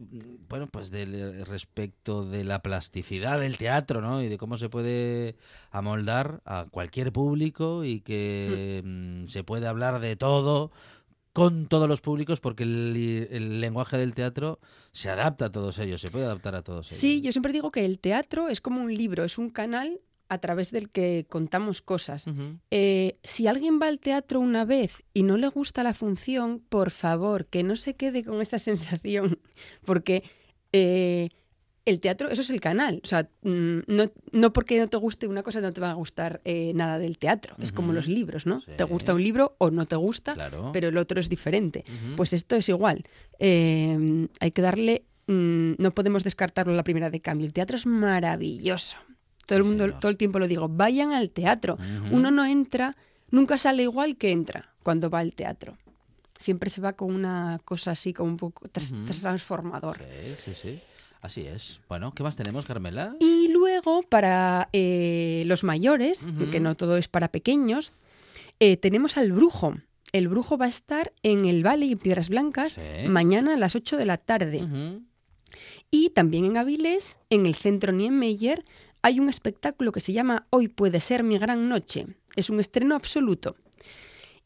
[0.49, 4.21] bueno, pues del eh, respecto de la plasticidad del teatro, ¿no?
[4.23, 5.37] Y de cómo se puede
[5.71, 10.73] amoldar a cualquier público y que mm, se puede hablar de todo
[11.39, 14.59] con todos los públicos porque el, lenguaje del teatro
[14.93, 17.01] se adapta a todos ellos, se puede adaptar a todos ellos.
[17.01, 20.39] Sí, yo siempre digo que el teatro es como un libro, es un canal a
[20.39, 22.27] través del que contamos cosas.
[22.71, 26.91] Eh, si alguien va al teatro una vez y no le gusta la función, por
[26.91, 29.39] favor, que no se quede con esa sensación,
[29.85, 30.25] porque
[30.73, 31.31] eh,
[31.89, 33.01] el teatro, eso es el canal.
[33.03, 35.95] O sea, mm, no, no porque no te guste una cosa no te va a
[35.95, 37.55] gustar eh, nada del teatro.
[37.59, 38.61] Es como los libros, ¿no?
[38.61, 38.73] Sí.
[38.77, 40.71] Te gusta un libro o no te gusta, Claro.
[40.73, 41.85] pero el otro es diferente.
[42.17, 43.05] Pues esto es igual.
[43.39, 47.47] Eh, hay que darle, mm, no podemos descartarlo la primera de cambio.
[47.47, 48.97] El teatro es maravilloso.
[49.47, 51.79] Todo el mundo, todo el tiempo lo digo, vayan al teatro.
[52.11, 52.97] Uno no entra,
[53.31, 55.79] nunca sale igual que entra cuando va al teatro.
[56.39, 59.99] Siempre se va con una cosa así, como un poco tras- transformador.
[59.99, 60.81] Sí, sí, sí.
[61.21, 61.81] Así es.
[61.89, 63.17] Bueno, ¿qué más tenemos, Carmela?
[63.21, 67.93] Y luego, para eh, los mayores, porque no todo es para pequeños,
[68.61, 69.75] eh, tenemos al brujo.
[70.13, 73.09] El brujo va a estar en el Valle y Piedras Blancas Sí.
[73.09, 74.65] mañana a las 8 de la tarde.
[75.91, 78.65] Y también en Avilés, en el centro Niemeyer,
[79.03, 82.07] hay un espectáculo que se llama Hoy puede ser mi gran noche.
[82.37, 83.57] Es un estreno absoluto.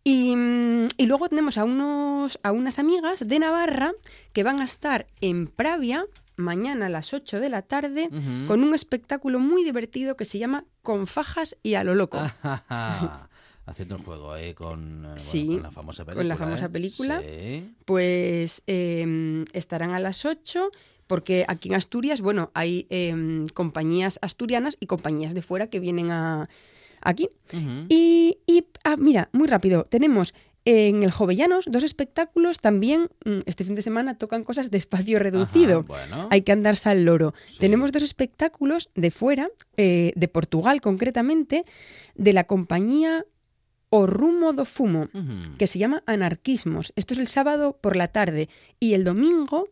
[0.05, 3.93] Y, mm, y luego tenemos a, unos, a unas amigas de Navarra
[4.33, 8.09] que van a estar en Pravia mañana a las 8 de la tarde
[8.47, 12.19] con un espectáculo muy divertido que se llama Con fajas y a lo loco.
[13.65, 16.23] Haciendo el juego con, eh, bueno, Sí, con la famosa película.
[16.23, 16.71] con la famosa ¿eh?
[16.71, 17.21] película.
[17.21, 17.75] Sí.
[17.85, 20.71] Pues eh, estarán a las 8,
[21.07, 26.11] porque aquí en Asturias, bueno, hay em, compañías asturianas y compañías de fuera que vienen
[26.11, 26.49] a
[27.01, 27.31] aquí.
[27.89, 33.65] Y, y, ah, mira, muy rápido, tenemos en el Jovellanos dos espectáculos también, mm, este
[33.65, 35.81] fin de semana tocan cosas de espacio reducido.
[35.81, 36.29] Ajá, bueno.
[36.31, 37.35] Hay que andarse al loro.
[37.49, 37.59] Sí.
[37.59, 41.65] Tenemos dos espectáculos de fuera, eh, de Portugal concretamente,
[42.15, 43.25] de la compañía
[43.95, 45.11] O Rumo do Fumo,
[45.59, 46.95] que se llama Anarquismos.
[46.97, 48.49] Esto es el sábado por la tarde.
[48.81, 49.69] Y el domingo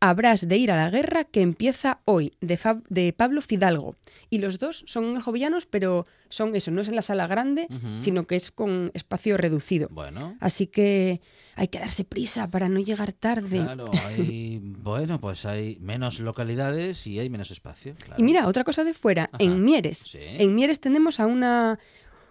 [0.00, 3.96] habrás de ir a la guerra que empieza hoy, de, Fab- de Pablo Fidalgo.
[4.30, 7.66] Y los dos son Jovellanos, pero son eso, no es en la sala grande,
[7.98, 9.88] sino que es con espacio reducido.
[9.90, 10.36] Bueno.
[10.40, 11.20] Así que
[11.56, 13.60] hay que darse prisa para no llegar tarde.
[13.62, 17.94] Claro, hay, bueno, pues hay menos localidades y hay menos espacio.
[17.96, 18.22] claro.
[18.22, 19.36] Y mira, otra cosa de fuera, Ajá.
[19.42, 19.98] en Mieres.
[20.06, 20.18] Sí.
[20.20, 21.78] En Mieres tenemos a una,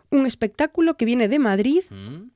[0.09, 2.29] un espectáculo que viene de Madrid, Mm,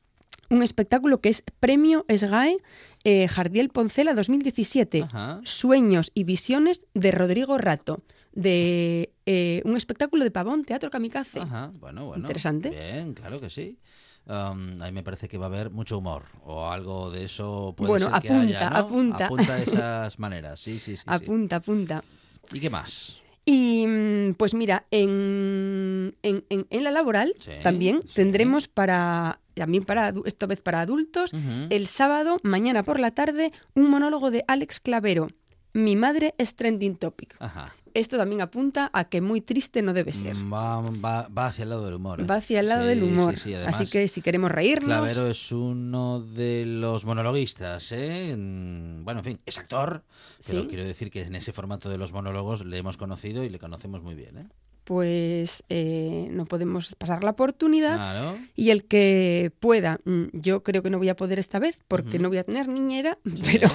[0.50, 2.58] un espectáculo que es Premio SGAE
[3.04, 5.04] eh, Jardiel Poncela 2017.
[5.04, 5.42] Ajá.
[5.44, 8.02] Sueños y visiones de Rodrigo Rato.
[8.34, 11.40] De eh, un espectáculo de Pavón, Teatro Kamikaze.
[11.42, 12.22] Ajá, bueno, bueno.
[12.24, 12.70] Interesante.
[12.70, 13.78] Bien, claro que sí.
[14.26, 17.90] Um, ahí me parece que va a haber mucho humor o algo de eso puede
[17.90, 18.76] Bueno, ser que apunta, haya, ¿no?
[18.78, 19.26] apunta.
[19.26, 20.98] Apunta de esas maneras, sí, sí, sí.
[20.98, 21.04] sí.
[21.08, 22.04] apunta, apunta.
[22.54, 23.18] ¿Y qué más?
[23.44, 28.14] Y mm, pues mira, en, en, en- en la laboral Sí, también sí.
[28.14, 31.32] tendremos para, también para, esta vez para adultos,
[31.70, 35.28] el sábado, mañana por la tarde, un monólogo de Alex Clavero.
[35.74, 37.36] Mi madre es trending topic.
[37.40, 37.74] Ajá.
[37.94, 40.36] Esto también apunta a que muy triste no debe ser.
[40.36, 42.22] Va, va- va hacia el lado del humor.
[42.22, 42.26] ¿eh?
[42.26, 43.36] Va hacia el lado Sí, del humor.
[43.38, 48.32] sí, sí, además, Así que si queremos reírnos, Clavero es uno de los monologuistas, ¿eh?
[48.32, 50.04] En- Bueno, en fin, es actor,
[50.48, 53.60] pero quiero decir que en ese formato de los monólogos le hemos conocido y le
[53.60, 54.48] conocemos muy bien, ¿eh?
[54.84, 57.96] Pues eh, no podemos pasar la oportunidad.
[57.96, 58.38] Claro.
[58.56, 62.20] Y el que pueda, mm, yo creo que no voy a poder esta vez porque
[62.20, 63.68] no voy a tener niñera, pero,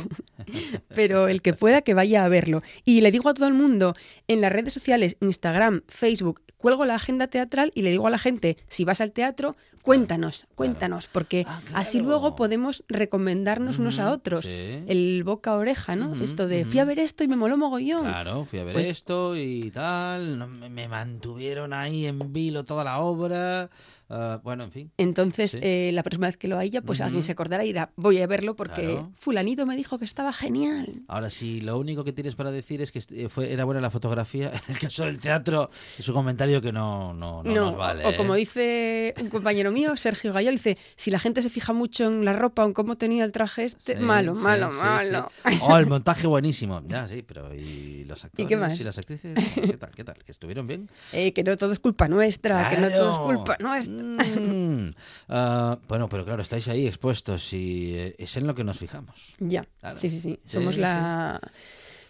[0.95, 2.63] pero el que pueda que vaya a verlo.
[2.85, 3.95] Y le digo a todo el mundo
[4.29, 8.19] en las redes sociales, Instagram, Facebook, cuelgo la agenda teatral y le digo a la
[8.19, 14.11] gente, si vas al teatro, cuéntanos, cuéntanos, porque Ah, así luego podemos recomendarnos unos a
[14.11, 14.45] otros.
[14.45, 14.83] sí.
[14.89, 16.21] El boca a oreja, ¿no?
[16.21, 18.03] Esto de fui a ver esto y me moló mogollón.
[18.05, 20.49] Claro, fui a ver Pues- esto y tal.
[20.49, 23.71] me, me mantuvieron ahí en vilo toda la obra.
[24.09, 24.91] Ah, bueno, en fin.
[24.97, 25.59] Entonces, Sí.
[25.63, 28.27] eh, la próxima vez que lo haya, pues alguien se acordará y dirá, voy a
[28.27, 29.11] verlo porque Claro.
[29.15, 31.03] fulanito me dijo que estaba genial.
[31.09, 33.91] Ahora, si lo único que tienes para decir es que eh, fue, era buena la
[33.91, 38.05] fotografía, en el caso del teatro, es un comentario que no, no, no, nos vale.
[38.05, 38.39] o, o como ¿eh?
[38.39, 42.33] dice un compañero mío, Sergio Gayol, dice, si la gente se fija mucho en la
[42.33, 45.31] ropa o en cómo tenía el traje este, Sí, malo, sí, malo, sí, malo.
[45.51, 45.59] sí.
[45.63, 46.83] Oh, el montaje buenísimo.
[46.87, 48.49] Ya, sí, pero ¿y los actores?
[48.49, 48.81] qué más?
[48.81, 49.33] ¿Y las actrices?
[49.55, 49.91] ¿Qué tal?
[49.95, 50.17] ¿Qué tal?
[50.25, 50.89] ¿Que estuvieron bien?
[51.13, 53.96] Eh, que no todo es culpa nuestra, que no todo es culpa nuestra.
[53.97, 54.95] Mm.
[55.29, 59.35] Ah, bueno, pero claro, estáis ahí expuestos y eh, es en lo que nos fijamos.
[59.39, 59.97] Ya, Claro.
[59.97, 60.39] sí, sí, sí.
[60.45, 60.81] Somos sí.
[60.81, 61.41] la...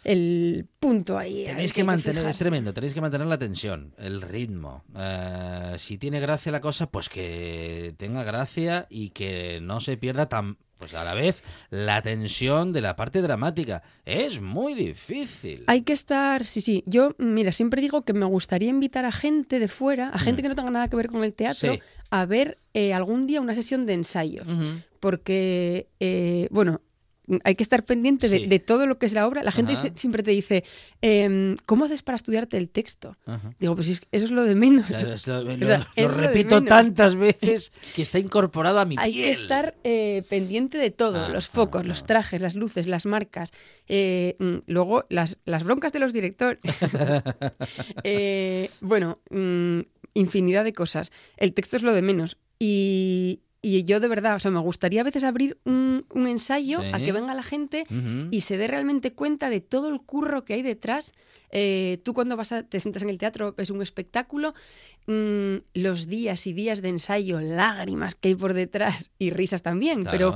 [0.05, 1.45] el punto ahí.
[1.45, 4.85] Tenéis que mantener, es tremendo, tenéis que mantener la tensión, el ritmo.
[4.97, 10.29] Eh, si tiene gracia la cosa, pues que tenga gracia y que no se pierda
[10.29, 13.83] tan, pues a la vez, la tensión de la parte dramática.
[14.05, 15.65] Es muy difícil.
[15.67, 16.83] Hay que estar, sí, sí.
[16.87, 20.45] Yo, mira, siempre digo que me gustaría invitar a gente de fuera, a gente Mm.
[20.45, 21.81] que no tenga nada que ver con el teatro, Sí.
[22.11, 24.47] a ver eh, algún día una sesión de ensayos.
[25.01, 26.81] Porque, eh, bueno,
[27.45, 28.47] hay que estar pendiente de, Sí.
[28.47, 29.43] de todo lo que es la obra.
[29.43, 30.65] La gente dice- siempre te dice,
[31.03, 33.17] em, ¿cómo haces para estudiarte el texto?
[33.27, 33.53] Ajá.
[33.59, 34.87] Digo, pues es- eso es lo de menos.
[34.87, 38.79] Claro, es lo, lo- sea, lo es lo de repito tantas veces que está incorporado
[38.81, 39.25] a mi Hay piel.
[39.37, 41.89] que estar eh, pendiente de todo, Ah, los ah, focos, ah.
[41.89, 43.53] los trajes, las luces, las marcas.
[43.89, 46.61] eh, mm, luego, las, las broncas de los directores.
[48.05, 49.81] Eh, bueno, mm,
[50.15, 51.13] infinidad de cosas.
[51.37, 52.37] El texto es lo de menos.
[52.59, 56.81] Y, y yo de verdad, o sea, me gustaría a veces abrir un, un ensayo
[56.93, 57.85] a que venga la gente
[58.31, 61.13] y se dé realmente cuenta de todo el curro que hay detrás.
[61.51, 64.55] Eh, tú cuando vas a, te sientas en el teatro, ves un espectáculo,
[65.07, 70.05] mm, los días y días de ensayo, lágrimas que hay por detrás y risas también,
[70.11, 70.35] pero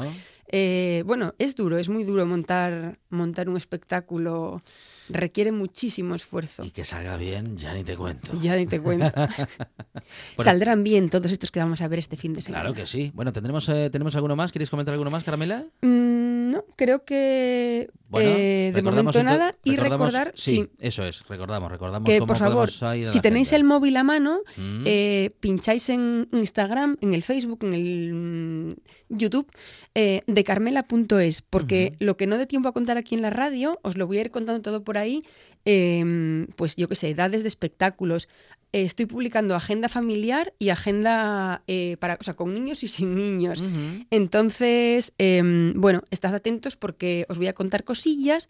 [0.48, 4.62] eh, bueno, es duro, es muy duro montar, montar un espectáculo,
[5.10, 6.64] requiere muchísimo esfuerzo.
[6.64, 8.32] Y que salga bien, ya ni te cuento.
[8.40, 9.10] Ya ni te cuento.
[9.14, 9.28] Bueno.
[10.38, 12.62] Saldrán bien todos estos que vamos a ver este fin de semana.
[12.62, 13.10] Claro que sí.
[13.14, 14.52] Bueno, ¿tendremos, eh, ¿tenemos alguno más?
[14.52, 15.64] ¿Queréis comentar alguno más, Carmela?
[15.82, 19.54] Mm, no, creo que Bueno, eh, de momento ento- nada.
[19.64, 23.64] Y recordar, sí, sí, eso es, recordamos, recordamos que cómo por favor, si tenéis el
[23.64, 24.84] móvil a mano, Mm.
[24.86, 28.74] eh, pincháis en Instagram, en el Facebook, en el mm,
[29.10, 29.46] YouTube
[29.94, 33.78] eh, de carmela.es, porque lo que no dé tiempo a contar aquí en la radio,
[33.82, 35.24] os lo voy a ir contando todo por ahí,
[35.64, 38.28] eh, pues yo qué sé, edades de espectáculos.
[38.72, 43.16] Eh, estoy publicando agenda familiar y agenda eh, para, o sea, con niños y sin
[43.16, 43.62] niños.
[44.10, 48.48] Entonces, em, bueno, estad atentos porque os voy a contar cosillas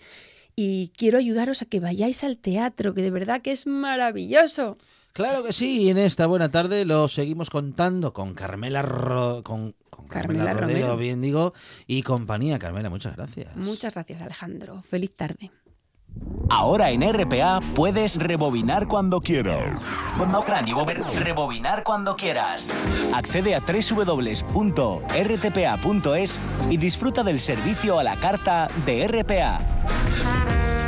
[0.57, 4.76] y quiero ayudaros a que vayáis al teatro, que de verdad que es maravilloso.
[5.14, 9.74] Claro que sí, y en esta buena tarde lo seguimos contando con Carmela, con,
[10.11, 11.55] Carmela, Rodero, bien digo,
[11.87, 12.59] y compañía.
[12.59, 13.57] Carmela, muchas gracias.
[13.57, 14.83] Muchas gracias, Alejandro.
[14.83, 15.51] Feliz tarde.
[16.49, 19.81] Ahora en RPA puedes rebobinar cuando quieras.
[21.19, 22.71] Rebobinar cuando quieras.
[23.15, 24.41] Accede a www.rtpa.es
[26.69, 30.60] y disfruta del servicio a la carta de RPA.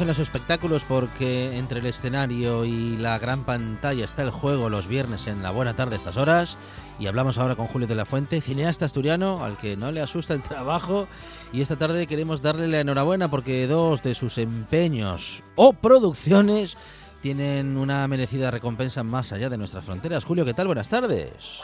[0.00, 4.88] En los espectáculos porque entre el escenario y la gran pantalla está el juego los
[4.88, 6.56] viernes en la buena tarde estas horas.
[6.98, 10.32] Y hablamos ahora con Julio de la Fuente, cineasta asturiano al que no le asusta
[10.32, 11.08] el trabajo.
[11.52, 16.78] Y esta tarde queremos darle la enhorabuena porque dos de sus empeños o producciones
[17.20, 20.24] tienen una merecida recompensa más allá de nuestras fronteras.
[20.24, 20.68] Julio, ¿qué tal?
[20.68, 21.60] Buenas tardes.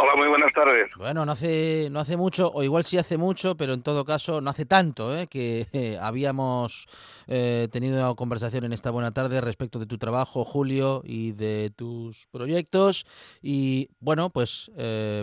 [0.00, 0.92] Hola, muy buenas tardes.
[0.96, 4.40] Bueno, no hace, no hace mucho, o igual sí hace mucho, pero en todo caso
[4.40, 5.26] no hace tanto, ¿eh?
[5.26, 6.86] que eh, habíamos
[7.26, 11.72] eh, tenido una conversación en esta buena tarde respecto de tu trabajo, Julio, y de
[11.74, 13.06] tus proyectos.
[13.42, 14.70] Y bueno, pues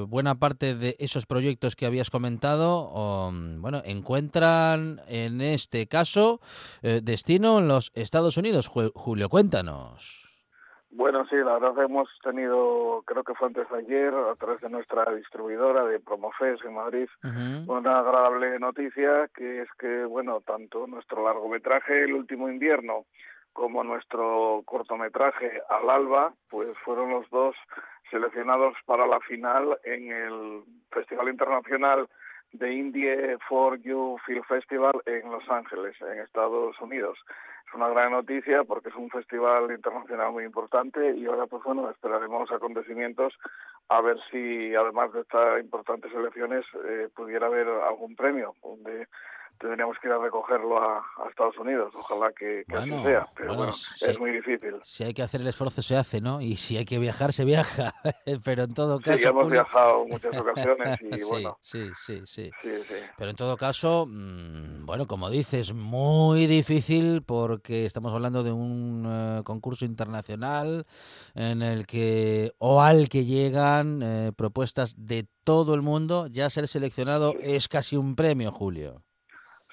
[0.09, 6.41] buena parte de esos proyectos que habías comentado, um, bueno, encuentran en este caso
[6.81, 8.67] destino en los Estados Unidos.
[8.67, 10.24] Julio, cuéntanos.
[10.95, 14.69] Bueno, sí, la verdad hemos tenido, creo que fue antes de ayer, a través de
[14.69, 17.09] nuestra distribuidora de Promofes en Madrid,
[17.67, 23.03] una agradable noticia, que es que, bueno, tanto nuestro largometraje El último invierno
[23.51, 27.57] como nuestro cortometraje Al Alba, pues fueron los dos
[28.09, 32.07] seleccionados para la final en el Festival Internacional
[32.57, 37.17] de Indie for You Film Festival en Los Ángeles, en Estados Unidos.
[37.67, 41.89] Es una gran noticia porque es un festival internacional muy importante y ahora pues bueno
[41.89, 43.33] esperaremos acontecimientos
[43.89, 49.07] a ver si además de estas importantes elecciones eh, pudiera haber algún premio donde
[49.59, 51.93] tendríamos que ir a recogerlo a, Estados Unidos.
[51.95, 54.75] Ojalá que, así sea, pero bueno, es muy difícil.
[54.83, 56.39] Si hay que hacer el esfuerzo, se hace, ¿no?
[56.39, 57.93] Y si hay que viajar, se viaja.
[58.45, 59.17] pero en todo caso...
[59.17, 61.57] Sí, hemos viajado muchas ocasiones y bueno...
[61.61, 62.51] Sí, sí, sí,
[63.17, 69.05] Pero en todo caso, mm, bueno, como dices, muy difícil porque estamos hablando de un
[69.07, 70.85] eh, concurso internacional
[71.33, 76.67] en el que, o al que llegan eh, propuestas de todo el mundo, ya ser
[76.67, 79.03] seleccionado es casi un premio, Julio.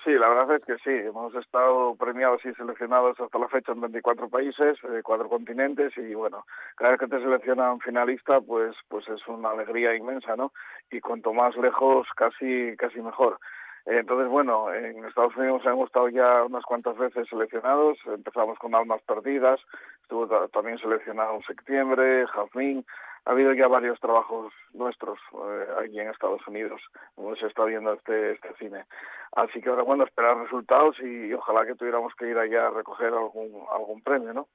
[0.04, 0.90] Sí, la verdad es que sí.
[0.90, 6.14] Hemos estado premiados y seleccionados hasta la fecha en 24 países, eh, cuatro continentes y
[6.14, 6.44] bueno,
[6.74, 10.52] cada vez que te seleccionan finalista, pues pues es una alegría inmensa, ¿no?
[10.90, 13.38] Y cuanto más lejos, casi casi mejor.
[13.86, 17.98] Entonces, bueno, en Estados Unidos hemos estado ya unas cuantas veces seleccionados.
[18.06, 19.60] Empezamos con Almas Perdidas,
[20.02, 22.84] estuvo también seleccionado en septiembre, Jazmín,
[23.24, 26.80] ha habido ya varios trabajos nuestros eh, aquí en Estados Unidos,
[27.14, 28.84] como se está viendo este, este cine.
[29.32, 33.08] Así que ahora, bueno, esperar resultados y, ojalá que tuviéramos que ir allá a recoger
[33.08, 34.48] algún, algún premio, ¿no?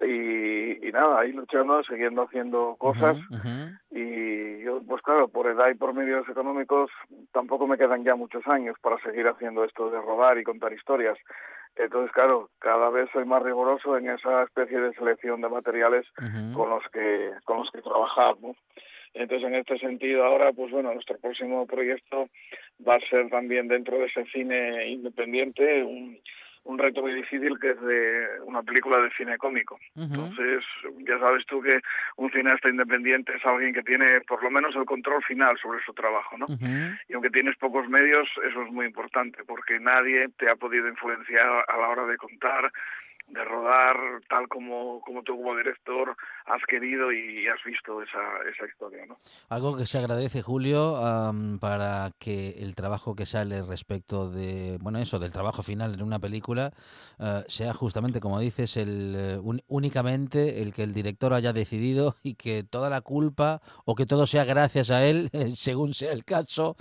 [0.00, 3.18] Y, y nada, ahí luchando, siguiendo haciendo cosas.
[3.90, 6.90] Y yo, pues claro, por edad y por medios económicos,
[7.32, 11.18] tampoco me quedan ya muchos años para seguir haciendo esto de rodar y contar historias.
[11.76, 16.06] Entonces, claro, cada vez soy más riguroso en esa especie de selección de materiales
[16.54, 18.56] con los que con los que trabajamos.
[19.14, 22.28] Entonces, en este sentido, ahora, pues bueno, nuestro próximo proyecto
[22.86, 26.18] va a ser también dentro de ese cine independiente, un,
[26.70, 29.78] un reto muy difícil que es de una película de cine cómico.
[29.96, 30.64] Entonces,
[31.06, 31.80] ya sabes tú que
[32.16, 35.92] un cineasta independiente es alguien que tiene por lo menos el control final sobre su
[35.92, 36.46] trabajo, ¿no?
[37.08, 41.64] Y aunque tienes pocos medios, eso es muy importante porque nadie te ha podido influenciar
[41.66, 42.70] a la hora de contar
[43.30, 43.96] de rodar
[44.28, 46.16] tal como, como tú como director
[46.52, 48.20] has querido y has visto esa,
[48.52, 49.06] esa historia.
[49.06, 49.16] ¿no?
[49.48, 50.98] Algo que se agradece, Julio,
[51.60, 56.18] para que el trabajo que sale respecto de, bueno, eso, del trabajo final en una
[56.18, 56.72] película,
[57.18, 62.34] eh, sea justamente, como dices, el eh, únicamente el que el director haya decidido y
[62.34, 66.76] que toda la culpa o que todo sea gracias a él, según sea el caso.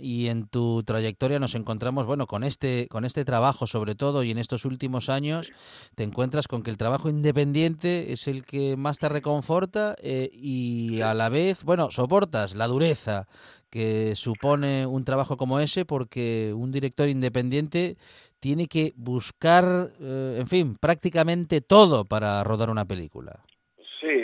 [0.00, 4.30] Y en tu trayectoria nos encontramos, bueno, con este, con este trabajo sobre todo y
[4.30, 5.52] en estos últimos años
[5.94, 11.00] te encuentras con que el trabajo independiente es el que más te reconforta eh, y
[11.00, 13.26] a la vez, bueno, soportas la dureza
[13.70, 17.96] que supone un trabajo como ese porque un director independiente
[18.40, 23.44] tiene que buscar, eh, en fin, prácticamente todo para rodar una película.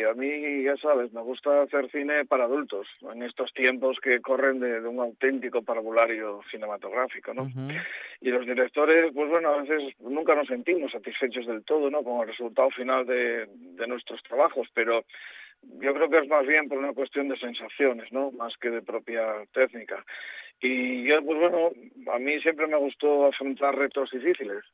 [0.04, 4.60] A mí, ya sabes, me gusta hacer cine para adultos, en estos tiempos que corren
[4.60, 7.46] de, un auténtico parvulario cinematográfico, ¿no?
[8.20, 12.02] Y los directores, pues bueno, a veces nunca nos sentimos satisfechos del todo, ¿no?
[12.02, 15.04] Con el resultado final de, de nuestros trabajos, pero
[15.80, 18.30] yo creo que es más bien por una cuestión de sensaciones, ¿no?
[18.32, 20.04] Más que de propia técnica.
[20.60, 21.70] Y yo, pues bueno,
[22.12, 24.64] a mí siempre me gustó afrontar retos difíciles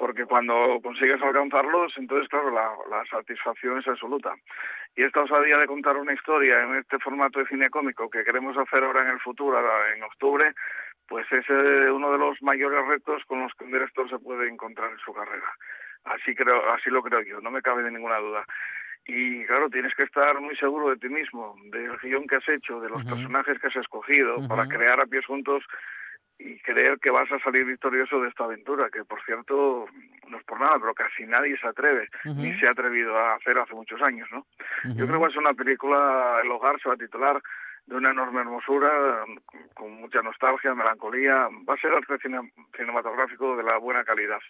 [0.00, 4.34] porque cuando consigues alcanzarlos, entonces, claro, la, la, satisfacción es absoluta.
[4.96, 8.56] Y esta osadía de contar una historia en este formato de cine cómico que queremos
[8.56, 9.60] hacer ahora en el futuro,
[9.94, 10.54] en octubre,
[11.06, 14.48] pues es eh, uno de los mayores retos con los que un director se puede
[14.48, 15.52] encontrar en su carrera.
[16.04, 18.46] Así creo, así lo creo yo, no me cabe de ninguna duda.
[19.04, 22.80] Y claro, tienes que estar muy seguro de ti mismo, del guion que has hecho,
[22.80, 25.62] de los personajes que has escogido, para crear a pies juntos
[26.40, 29.86] y creer que vas a salir victorioso de esta aventura, que por cierto,
[30.28, 33.58] no es por nada, pero casi nadie se atreve, ni se ha atrevido a hacer
[33.58, 34.46] hace muchos años, ¿no?
[34.96, 37.40] Yo creo que es una película, El Hogar se va a titular,
[37.86, 39.24] de una enorme hermosura,
[39.74, 42.18] con mucha nostalgia, melancolía, va a ser arte
[42.76, 44.40] cinematográfico de la buena calidad.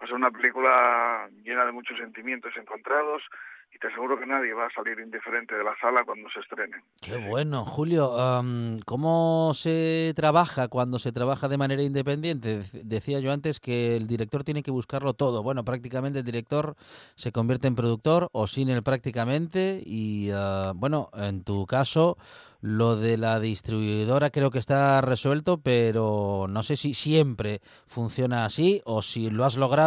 [0.00, 3.22] Va a ser una película llena de muchos sentimientos encontrados,
[3.76, 6.82] y te aseguro que nadie va a salir indiferente de la sala cuando se estrene.
[7.02, 8.10] Qué bueno, Julio.
[8.86, 12.62] ¿Cómo se trabaja cuando se trabaja de manera independiente?
[12.72, 15.42] Decía yo antes que el director tiene que buscarlo todo.
[15.42, 16.74] Bueno, prácticamente el director
[17.16, 22.16] se convierte en productor o sin él prácticamente y ah, bueno, en tu caso
[22.62, 28.80] lo de la distribuidora creo que está resuelto, pero no sé si siempre funciona así
[28.84, 29.85] o si lo has logrado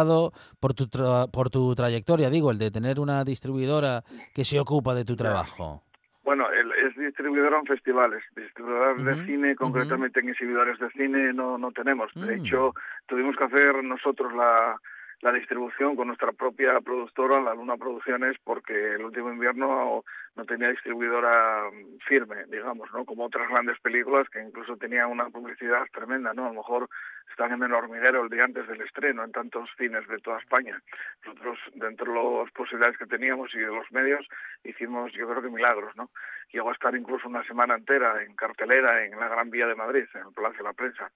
[0.60, 0.88] por tu,
[1.32, 4.02] por tu trayectoria, digo, el de tener una distribuidora
[4.34, 5.82] que se ocupa de tu trabajo.
[6.22, 11.72] Bueno, es distribuidora en festivales, distribuidora de cine, concretamente en exhibidores de cine no, no
[11.72, 12.12] tenemos.
[12.14, 12.40] De mm.
[12.40, 12.72] hecho,
[13.06, 14.76] tuvimos que hacer nosotros la,
[15.22, 20.02] la distribución con nuestra propia productora, la Luna Producciones, porque el último invierno
[20.34, 23.04] no tenía distribuidora mm, firme, digamos, ¿no?
[23.04, 26.46] Como otras grandes películas que incluso tenían una publicidad tremenda, ¿no?
[26.46, 26.88] A lo mejor
[27.28, 30.80] están en el hormiguero el día antes del estreno en tantos cines de toda España.
[31.26, 34.26] Nosotros, dentro de las posibilidades que teníamos y de los medios,
[34.64, 36.08] hicimos, yo creo que milagros, ¿no?
[36.50, 40.06] Llegó a estar incluso una semana entera en cartelera en la Gran Vía de Madrid,
[40.14, 41.10] en el Palacio de la Prensa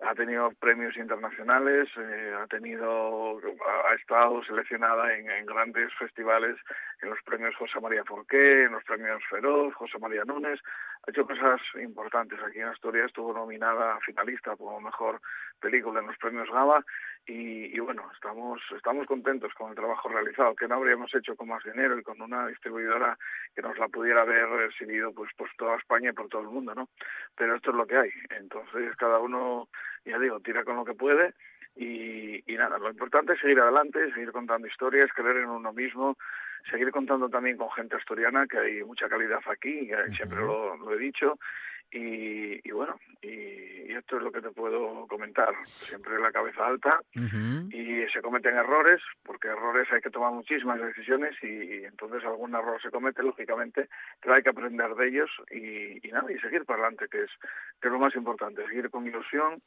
[0.00, 6.56] ha tenido premios internacionales, eh, ha tenido, ha estado seleccionada en, en, grandes festivales,
[7.02, 10.60] en los premios José María Forqué, en los premios Feroz, José María Núñez,
[11.06, 12.38] ha hecho cosas importantes.
[12.42, 15.20] Aquí en Asturias estuvo nominada finalista como mejor
[15.60, 16.84] película en los premios GABA
[17.26, 21.64] y, bueno, estamos, estamos contentos con el trabajo realizado, que no habríamos hecho con más
[21.64, 23.16] dinero y con una distribuidora
[23.54, 26.74] que nos la pudiera haber recibido pues por toda España y por todo el mundo,
[26.74, 26.88] ¿no?
[27.34, 28.10] Pero esto es lo que hay.
[28.28, 29.68] Entonces cada uno,
[30.04, 31.34] ya digo, tira con lo que puede
[31.76, 36.16] y, y nada, lo importante es seguir adelante, seguir contando historias, creer en uno mismo,
[36.70, 41.38] seguir contando también con gente asturiana, que hay mucha calidad aquí, siempre lo, he dicho,
[41.96, 45.54] y, bueno, y, esto es lo que te puedo comentar.
[45.64, 51.36] Siempre la cabeza alta y se cometen errores, porque errores hay que tomar muchísimas decisiones
[51.42, 53.88] y, entonces algún error se comete, lógicamente,
[54.20, 57.30] pero hay que aprender de ellos y, nada, y seguir para adelante, que es,
[57.80, 59.62] que es lo más importante, seguir con ilusión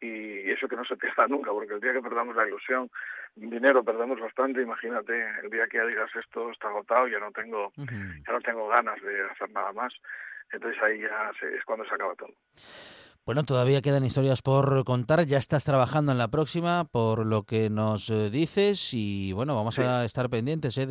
[0.00, 2.88] y eso que no se pierda nunca, porque el día que perdamos la ilusión,
[3.34, 5.12] dinero perdemos bastante, imagínate,
[5.42, 9.02] el día que ya digas esto está agotado, ya no tengo, ya no tengo ganas
[9.02, 9.92] de hacer nada más
[10.52, 12.30] entonces ahí ya es cuando se acaba todo.
[13.24, 15.24] Bueno, todavía quedan historias por contar.
[15.26, 18.92] Ya estás trabajando en la próxima, por lo que nos eh, dices.
[18.94, 20.86] Y bueno, vamos a estar pendientes eh,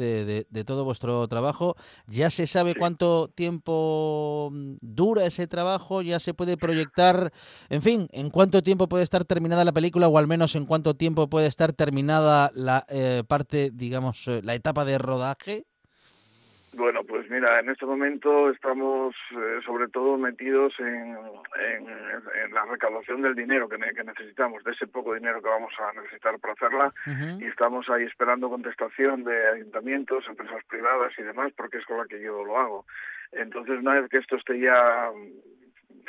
[0.49, 1.75] de, todo vuestro trabajo.
[2.07, 6.01] ¿Ya se sabe cuánto tiempo mm, dura ese trabajo?
[6.01, 7.33] ¿Ya se puede proyectar?
[7.67, 10.07] En fin, ¿en cuánto tiempo puede estar terminada la película?
[10.07, 14.85] O al menos en cuánto tiempo puede estar terminada la eh, parte, digamos, la etapa
[14.85, 15.65] de rodaje?
[16.73, 23.21] Bueno, pues mira, en este momento estamos eh, sobre todo metidos en, en, la recaudación
[23.21, 26.93] del dinero que, que, necesitamos, de ese poco dinero que vamos a necesitar para hacerla,
[27.39, 32.05] y estamos ahí esperando contestación de ayuntamientos, empresas privadas y demás, porque es con la
[32.05, 32.85] que yo lo hago.
[33.33, 35.11] Entonces, una vez que esto esté ya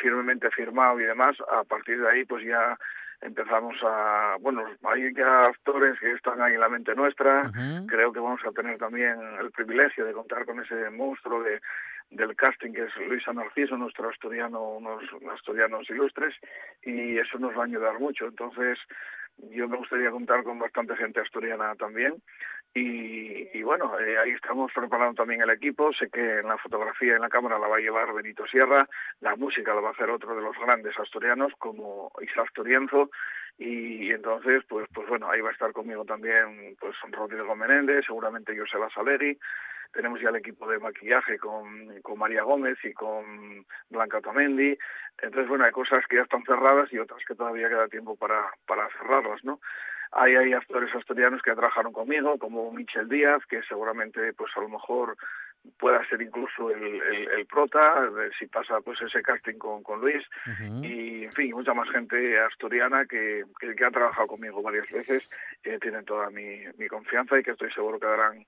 [0.02, 2.76] firmemente firmado y demás, a partir de ahí pues ya
[3.22, 7.42] empezamos a, bueno, hay ya actores que están ahí en la mente nuestra,
[7.86, 11.60] creo que vamos a tener también el privilegio de contar con ese monstruo de
[12.10, 16.34] del casting que es Luisa Narciso, nuestro asturiano, unos asturianos ilustres,
[16.82, 18.26] y eso nos va a ayudar mucho.
[18.26, 18.78] Entonces,
[19.50, 22.22] yo me gustaría contar con bastante gente asturiana también.
[22.74, 25.92] Y, bueno, eh, ahí estamos preparando también el equipo.
[25.92, 28.88] Sé que en la fotografía y en la cámara la va a llevar Benito Sierra,
[29.20, 33.10] la música la va a hacer otro de los grandes asturianos como Isaac Torienzo.
[33.58, 38.56] Y, entonces, pues, pues bueno, ahí va a estar conmigo también pues Rodrigo Menéndez, seguramente
[38.58, 39.38] Joseba Saleri.
[39.92, 44.78] Tenemos ya el equipo de maquillaje con, con María Gómez y con Blanca Otamendi.
[45.20, 48.50] Entonces, bueno, hay cosas que ya están cerradas y otras que todavía queda tiempo para,
[48.66, 49.60] para cerrarlas, ¿no?
[50.12, 54.68] Hay, hay actores asturianos que trabajaron conmigo, como Michel Díaz, que seguramente, pues a lo
[54.68, 55.16] mejor
[55.78, 57.00] pueda ser incluso el,
[57.38, 58.08] el, prota,
[58.38, 60.24] si pasa pues ese casting con, con Luis,
[60.82, 65.28] y en fin, mucha más gente asturiana que, que, ha trabajado conmigo varias veces,
[65.62, 68.44] que tienen toda mi, mi confianza y que estoy seguro que darán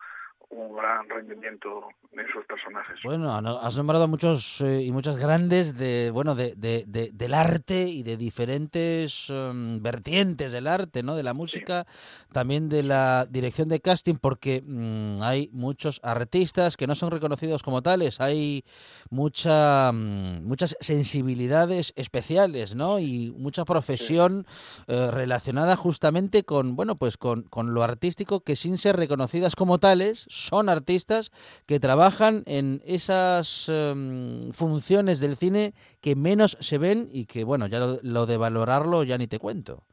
[0.55, 2.98] un gran rendimiento en sus personajes.
[3.02, 8.02] Bueno, has nombrado muchos eh, y muchas grandes de bueno de, de, del arte y
[8.02, 11.16] de diferentes em, vertientes del arte, ¿no?
[11.16, 11.86] De la música,
[12.32, 17.62] también de la dirección de casting, porque mm, hay muchos artistas que no son reconocidos
[17.62, 18.64] como tales, hay
[19.11, 23.00] mucha mm, muchas sensibilidades especiales, ¿no?
[23.00, 24.46] Y mucha profesión
[24.86, 29.78] eh, relacionada justamente con bueno pues con, con lo artístico que sin ser reconocidas como
[29.78, 31.32] tales son artistas
[31.66, 37.66] que trabajan en esas em, funciones del cine que menos se ven y que, bueno,
[37.66, 39.84] ya lo, de valorarlo ya ni te cuento.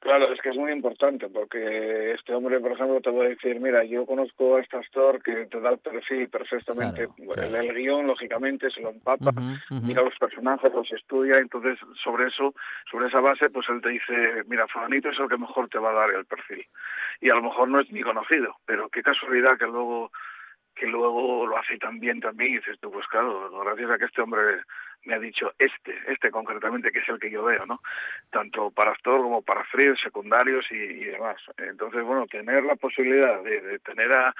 [0.00, 3.60] Claro, es que es muy importante porque este hombre, por ejemplo, te voy a decir,
[3.60, 8.70] mira, yo conozco a este actor que te da el perfil perfectamente, El, guion, lógicamente,
[8.70, 9.30] se lo empapa,
[9.82, 12.54] mira los personajes, los estudia, entonces sobre eso,
[12.90, 15.90] sobre esa base, pues él te dice, mira, Fulanito es el que mejor te va
[15.90, 16.64] a dar el perfil.
[17.20, 20.10] Y a lo mejor no es ni conocido, pero qué casualidad que luego
[20.74, 24.06] que luego lo hace tan bien también y dices tú, pues claro, gracias a que
[24.06, 24.62] este hombre
[25.04, 27.80] me ha dicho este, este concretamente, que es el que yo veo, ¿no?
[28.30, 31.40] Tanto para actor como para fríos, secundarios y, demás.
[31.56, 34.34] Entonces, bueno, tener la posibilidad de, tener a,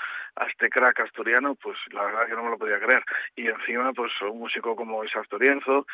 [0.48, 3.02] este crack asturiano, pues la verdad que no me lo podía creer.
[3.36, 5.86] Y encima, pues un músico como es Asturienzo,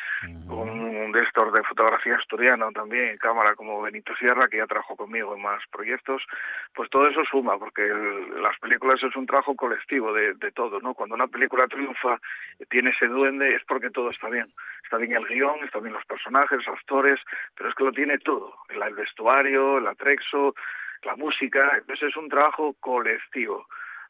[0.48, 4.96] con un director de fotografía asturiano también, en cámara como Benito Sierra, que ya trabajó
[4.96, 6.22] conmigo en más proyectos,
[6.74, 7.82] pues todo eso suma, porque
[8.40, 10.94] las películas es un trabajo colectivo de, todo, ¿no?
[10.94, 12.20] Cuando una película triunfa,
[12.70, 14.46] tiene ese duende, es porque todo está bien
[14.86, 17.20] está bien el guion, está bien los personajes, actores,
[17.57, 20.54] pero es que lo tiene todo, el, vestuario, el atrexo,
[21.02, 23.66] la música, entonces es un trabajo colectivo.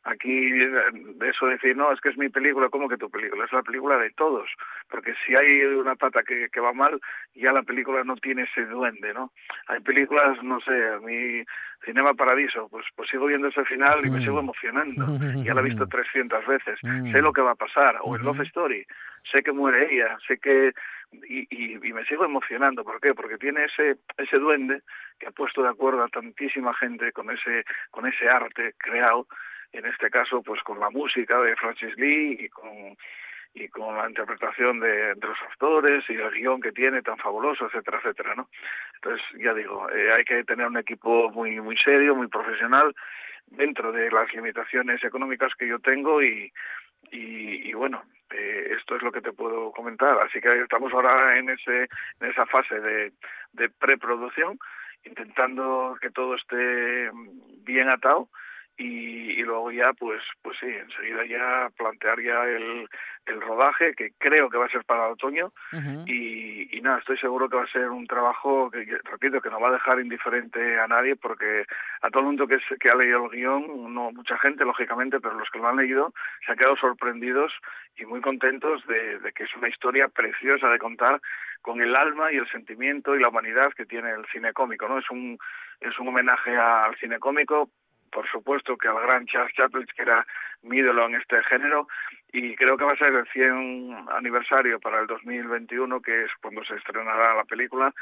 [0.06, 3.44] Aquí de eso decir, no, es que es mi película, ¿cómo que tu película?
[3.44, 4.48] Es la película de todos,
[4.88, 7.00] porque si hay una pata que, que va mal,
[7.34, 9.32] ya la película no tiene ese duende, ¿no?
[9.66, 11.42] Hay películas, no sé, a mí,
[11.84, 15.06] Cinema Paradiso, pues, pues sigo viendo ese final y me sigo emocionando,
[15.44, 18.42] ya la he visto 300 veces, sé lo que va a pasar, o en Love
[18.42, 18.86] Story,
[19.32, 20.72] sé que muere ella, sé que
[21.12, 22.84] y, y, me sigo emocionando.
[22.84, 23.14] ¿Por qué?
[23.14, 24.82] Porque tiene ese ese duende
[25.18, 29.26] que ha puesto de acuerdo a tantísima gente con ese con ese arte creado
[29.72, 32.96] en este caso pues con la música de Francis Lee y con
[33.56, 37.98] y con la interpretación de, los actores y el guion que tiene tan fabuloso, etcétera,
[37.98, 38.50] etcétera, ¿no?
[38.96, 42.94] Entonces, ya digo, eh, hay que tener un equipo muy muy serio, muy profesional,
[43.46, 46.52] dentro de las limitaciones económicas que yo tengo y,
[47.10, 50.18] y, bueno, eh, esto es lo que te puedo comentar.
[50.18, 51.88] Así que estamos ahora en, ese,
[52.20, 53.12] en esa fase de,
[53.52, 54.58] de preproducción,
[55.04, 57.10] intentando que todo esté
[57.64, 58.28] bien atado
[58.78, 62.88] y, luego ya pues pues sí enseguida ya plantear ya el,
[63.26, 65.52] el rodaje que creo que va a ser para el otoño
[66.06, 69.60] y, y, nada estoy seguro que va a ser un trabajo que, repito que no
[69.60, 71.64] va a dejar indiferente a nadie porque
[72.02, 75.38] a todo el mundo que, que ha leído el guion no mucha gente lógicamente pero
[75.38, 76.12] los que lo han leído
[76.44, 77.52] se han quedado sorprendidos
[77.96, 81.20] y muy contentos de, de que es una historia preciosa de contar
[81.62, 84.98] con el alma y el sentimiento y la humanidad que tiene el cine cómico no
[84.98, 85.38] es un
[85.80, 87.70] es un homenaje al cine cómico
[88.10, 90.26] por supuesto que al gran Charles Chaplin, que era
[90.62, 91.88] mi ídolo en este género,
[92.32, 96.64] y creo que va a ser el 100 aniversario para el 2021, que es cuando
[96.64, 97.94] se estrenará la película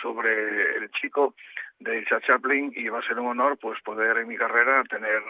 [0.00, 1.34] sobre el chico
[1.78, 5.22] de Charles Chaplin, y va a ser un honor pues poder en mi carrera tener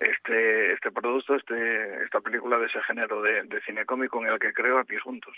[0.00, 4.52] este este producto, este esta película de ese género de, cine cómico en el que
[4.52, 5.36] creo a juntos.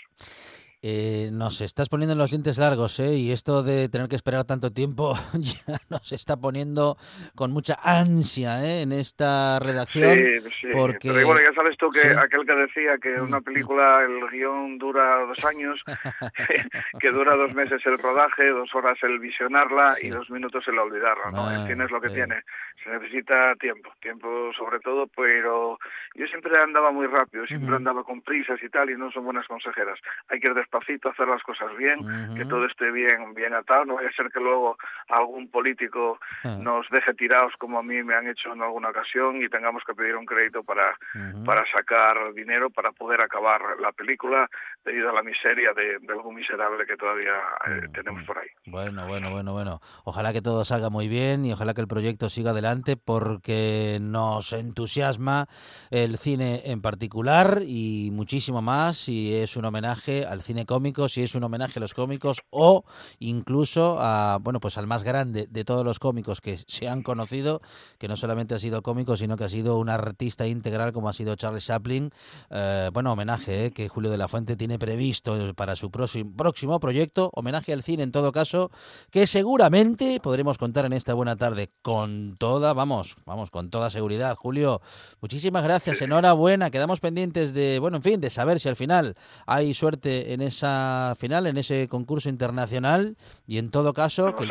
[0.85, 3.15] Eh, nos estás poniendo los dientes largos, ¿eh?
[3.15, 6.97] Y esto de tener que esperar tanto tiempo ya nos está poniendo
[7.35, 8.81] con mucha ansia, ¿eh?
[8.81, 10.13] En esta redacción.
[10.13, 10.67] Sí, sí.
[10.73, 11.13] Porque...
[11.13, 14.77] Pero bueno, ya sabes tú que aquel que decía que una mm, película, el guion
[14.77, 15.81] dura dos años,
[16.99, 21.31] que dura dos meses el rodaje, dos horas el visionarla y dos minutos el olvidarla,
[21.31, 21.49] ¿no?
[21.49, 22.43] el cine es lo que tiene.
[22.83, 25.79] Se necesita tiempo, tiempo sobre todo, pero
[26.15, 29.47] yo siempre andaba muy rápido, siempre andaba con prisas y tal, y no son buenas
[29.47, 29.97] consejeras.
[30.27, 31.99] Hay que ir despacito, hacer las cosas bien,
[32.35, 34.77] que todo esté bien, bien atado, no vaya a ser que luego
[35.09, 36.57] algún político ah.
[36.59, 39.93] nos deje tirados como a mí me han hecho en alguna ocasión y tengamos que
[39.93, 40.97] pedir un crédito para,
[41.45, 44.49] para sacar dinero para poder acabar la película
[44.83, 47.33] debido a la miseria de, algún miserable que todavía
[47.67, 48.47] eh, tenemos por ahí.
[48.65, 49.79] Bueno, bueno, bueno, bueno.
[50.03, 54.53] Ojalá que todo salga muy bien y ojalá que el proyecto siga adelante porque nos
[54.53, 55.47] entusiasma
[55.89, 61.23] el cine en particular y muchísimo más si es un homenaje al cine cómico, si
[61.23, 62.83] es un homenaje a los cómicos o
[63.19, 67.61] incluso a, bueno, pues al más grande de todos los cómicos que se han conocido,
[67.97, 71.13] que no solamente ha sido cómico, sino que ha sido un artista integral como ha
[71.13, 72.11] sido Charles Chaplin.
[72.49, 76.79] Eh, bueno, homenaje eh, que Julio de la Fuente tiene previsto para su próximo, próximo
[76.79, 78.71] proyecto, homenaje al cine en todo caso,
[79.11, 84.35] que seguramente podremos contar en esta buena tarde con toda, vamos, vamos, con toda seguridad.
[84.35, 84.81] Julio,
[85.21, 89.73] muchísimas gracias, enhorabuena, quedamos pendientes de, bueno, en fin, de saber si al final hay
[89.73, 94.49] suerte en esa final, en ese concurso internacional y en todo caso que el,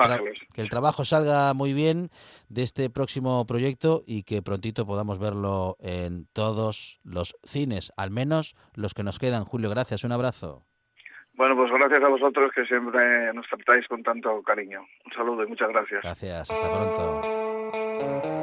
[0.54, 2.10] que el trabajo salga muy bien
[2.48, 8.54] de este próximo proyecto y que prontito podamos verlo en todos los cines, al menos
[8.74, 9.44] los que nos quedan.
[9.44, 10.64] Julio, gracias, un abrazo.
[11.34, 14.80] Bueno, pues gracias a vosotros que siempre nos tratáis con tanto cariño.
[15.06, 16.02] Un saludo y muchas gracias.
[16.02, 18.41] Gracias, hasta pronto.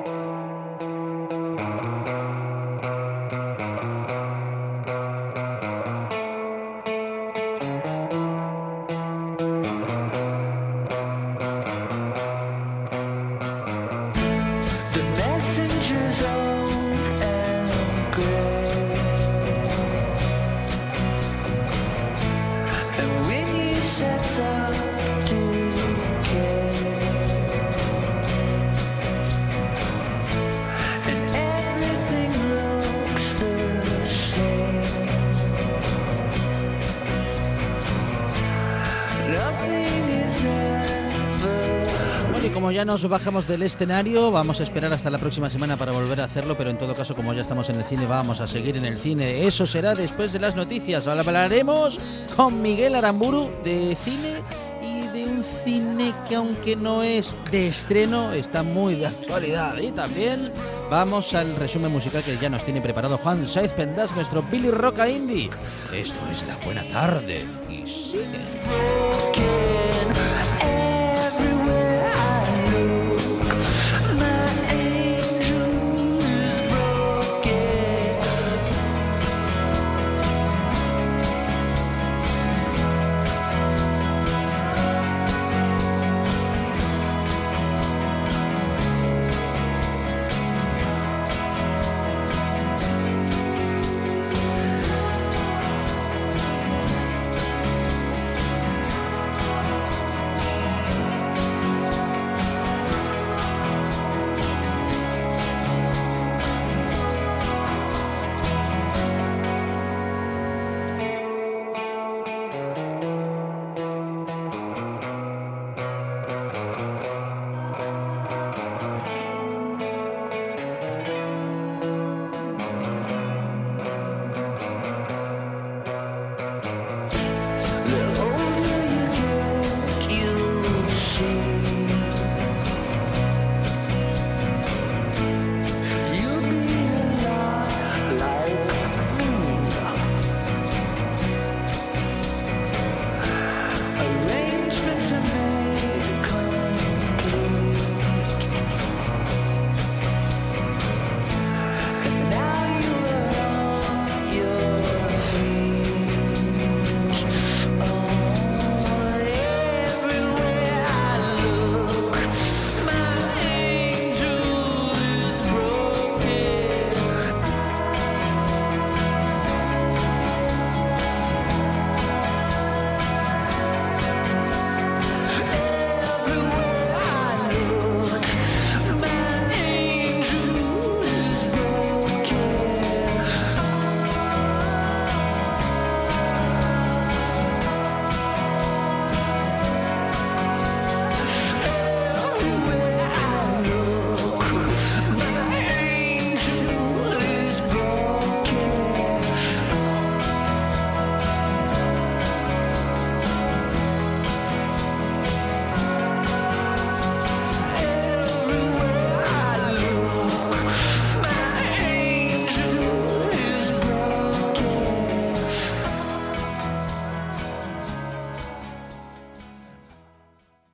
[42.80, 46.24] Ya nos bajamos del escenario, vamos a esperar hasta la próxima semana para volver a
[46.24, 48.86] hacerlo, pero en todo caso, como ya estamos en el cine, vamos a seguir en
[48.86, 49.46] el cine.
[49.46, 51.06] Eso será después de las noticias.
[51.06, 52.00] Hablaremos
[52.38, 54.36] con Miguel Aramburu de cine
[54.82, 59.78] y de un cine que aunque no es de estreno, está muy de actualidad.
[59.80, 60.50] Y también
[60.90, 65.10] vamos al resumen musical que ya nos tiene preparado Juan Saiz Pendas, nuestro Billy Roca
[65.10, 65.50] Indie.
[65.94, 69.49] Esto es La Buena Tarde y cine.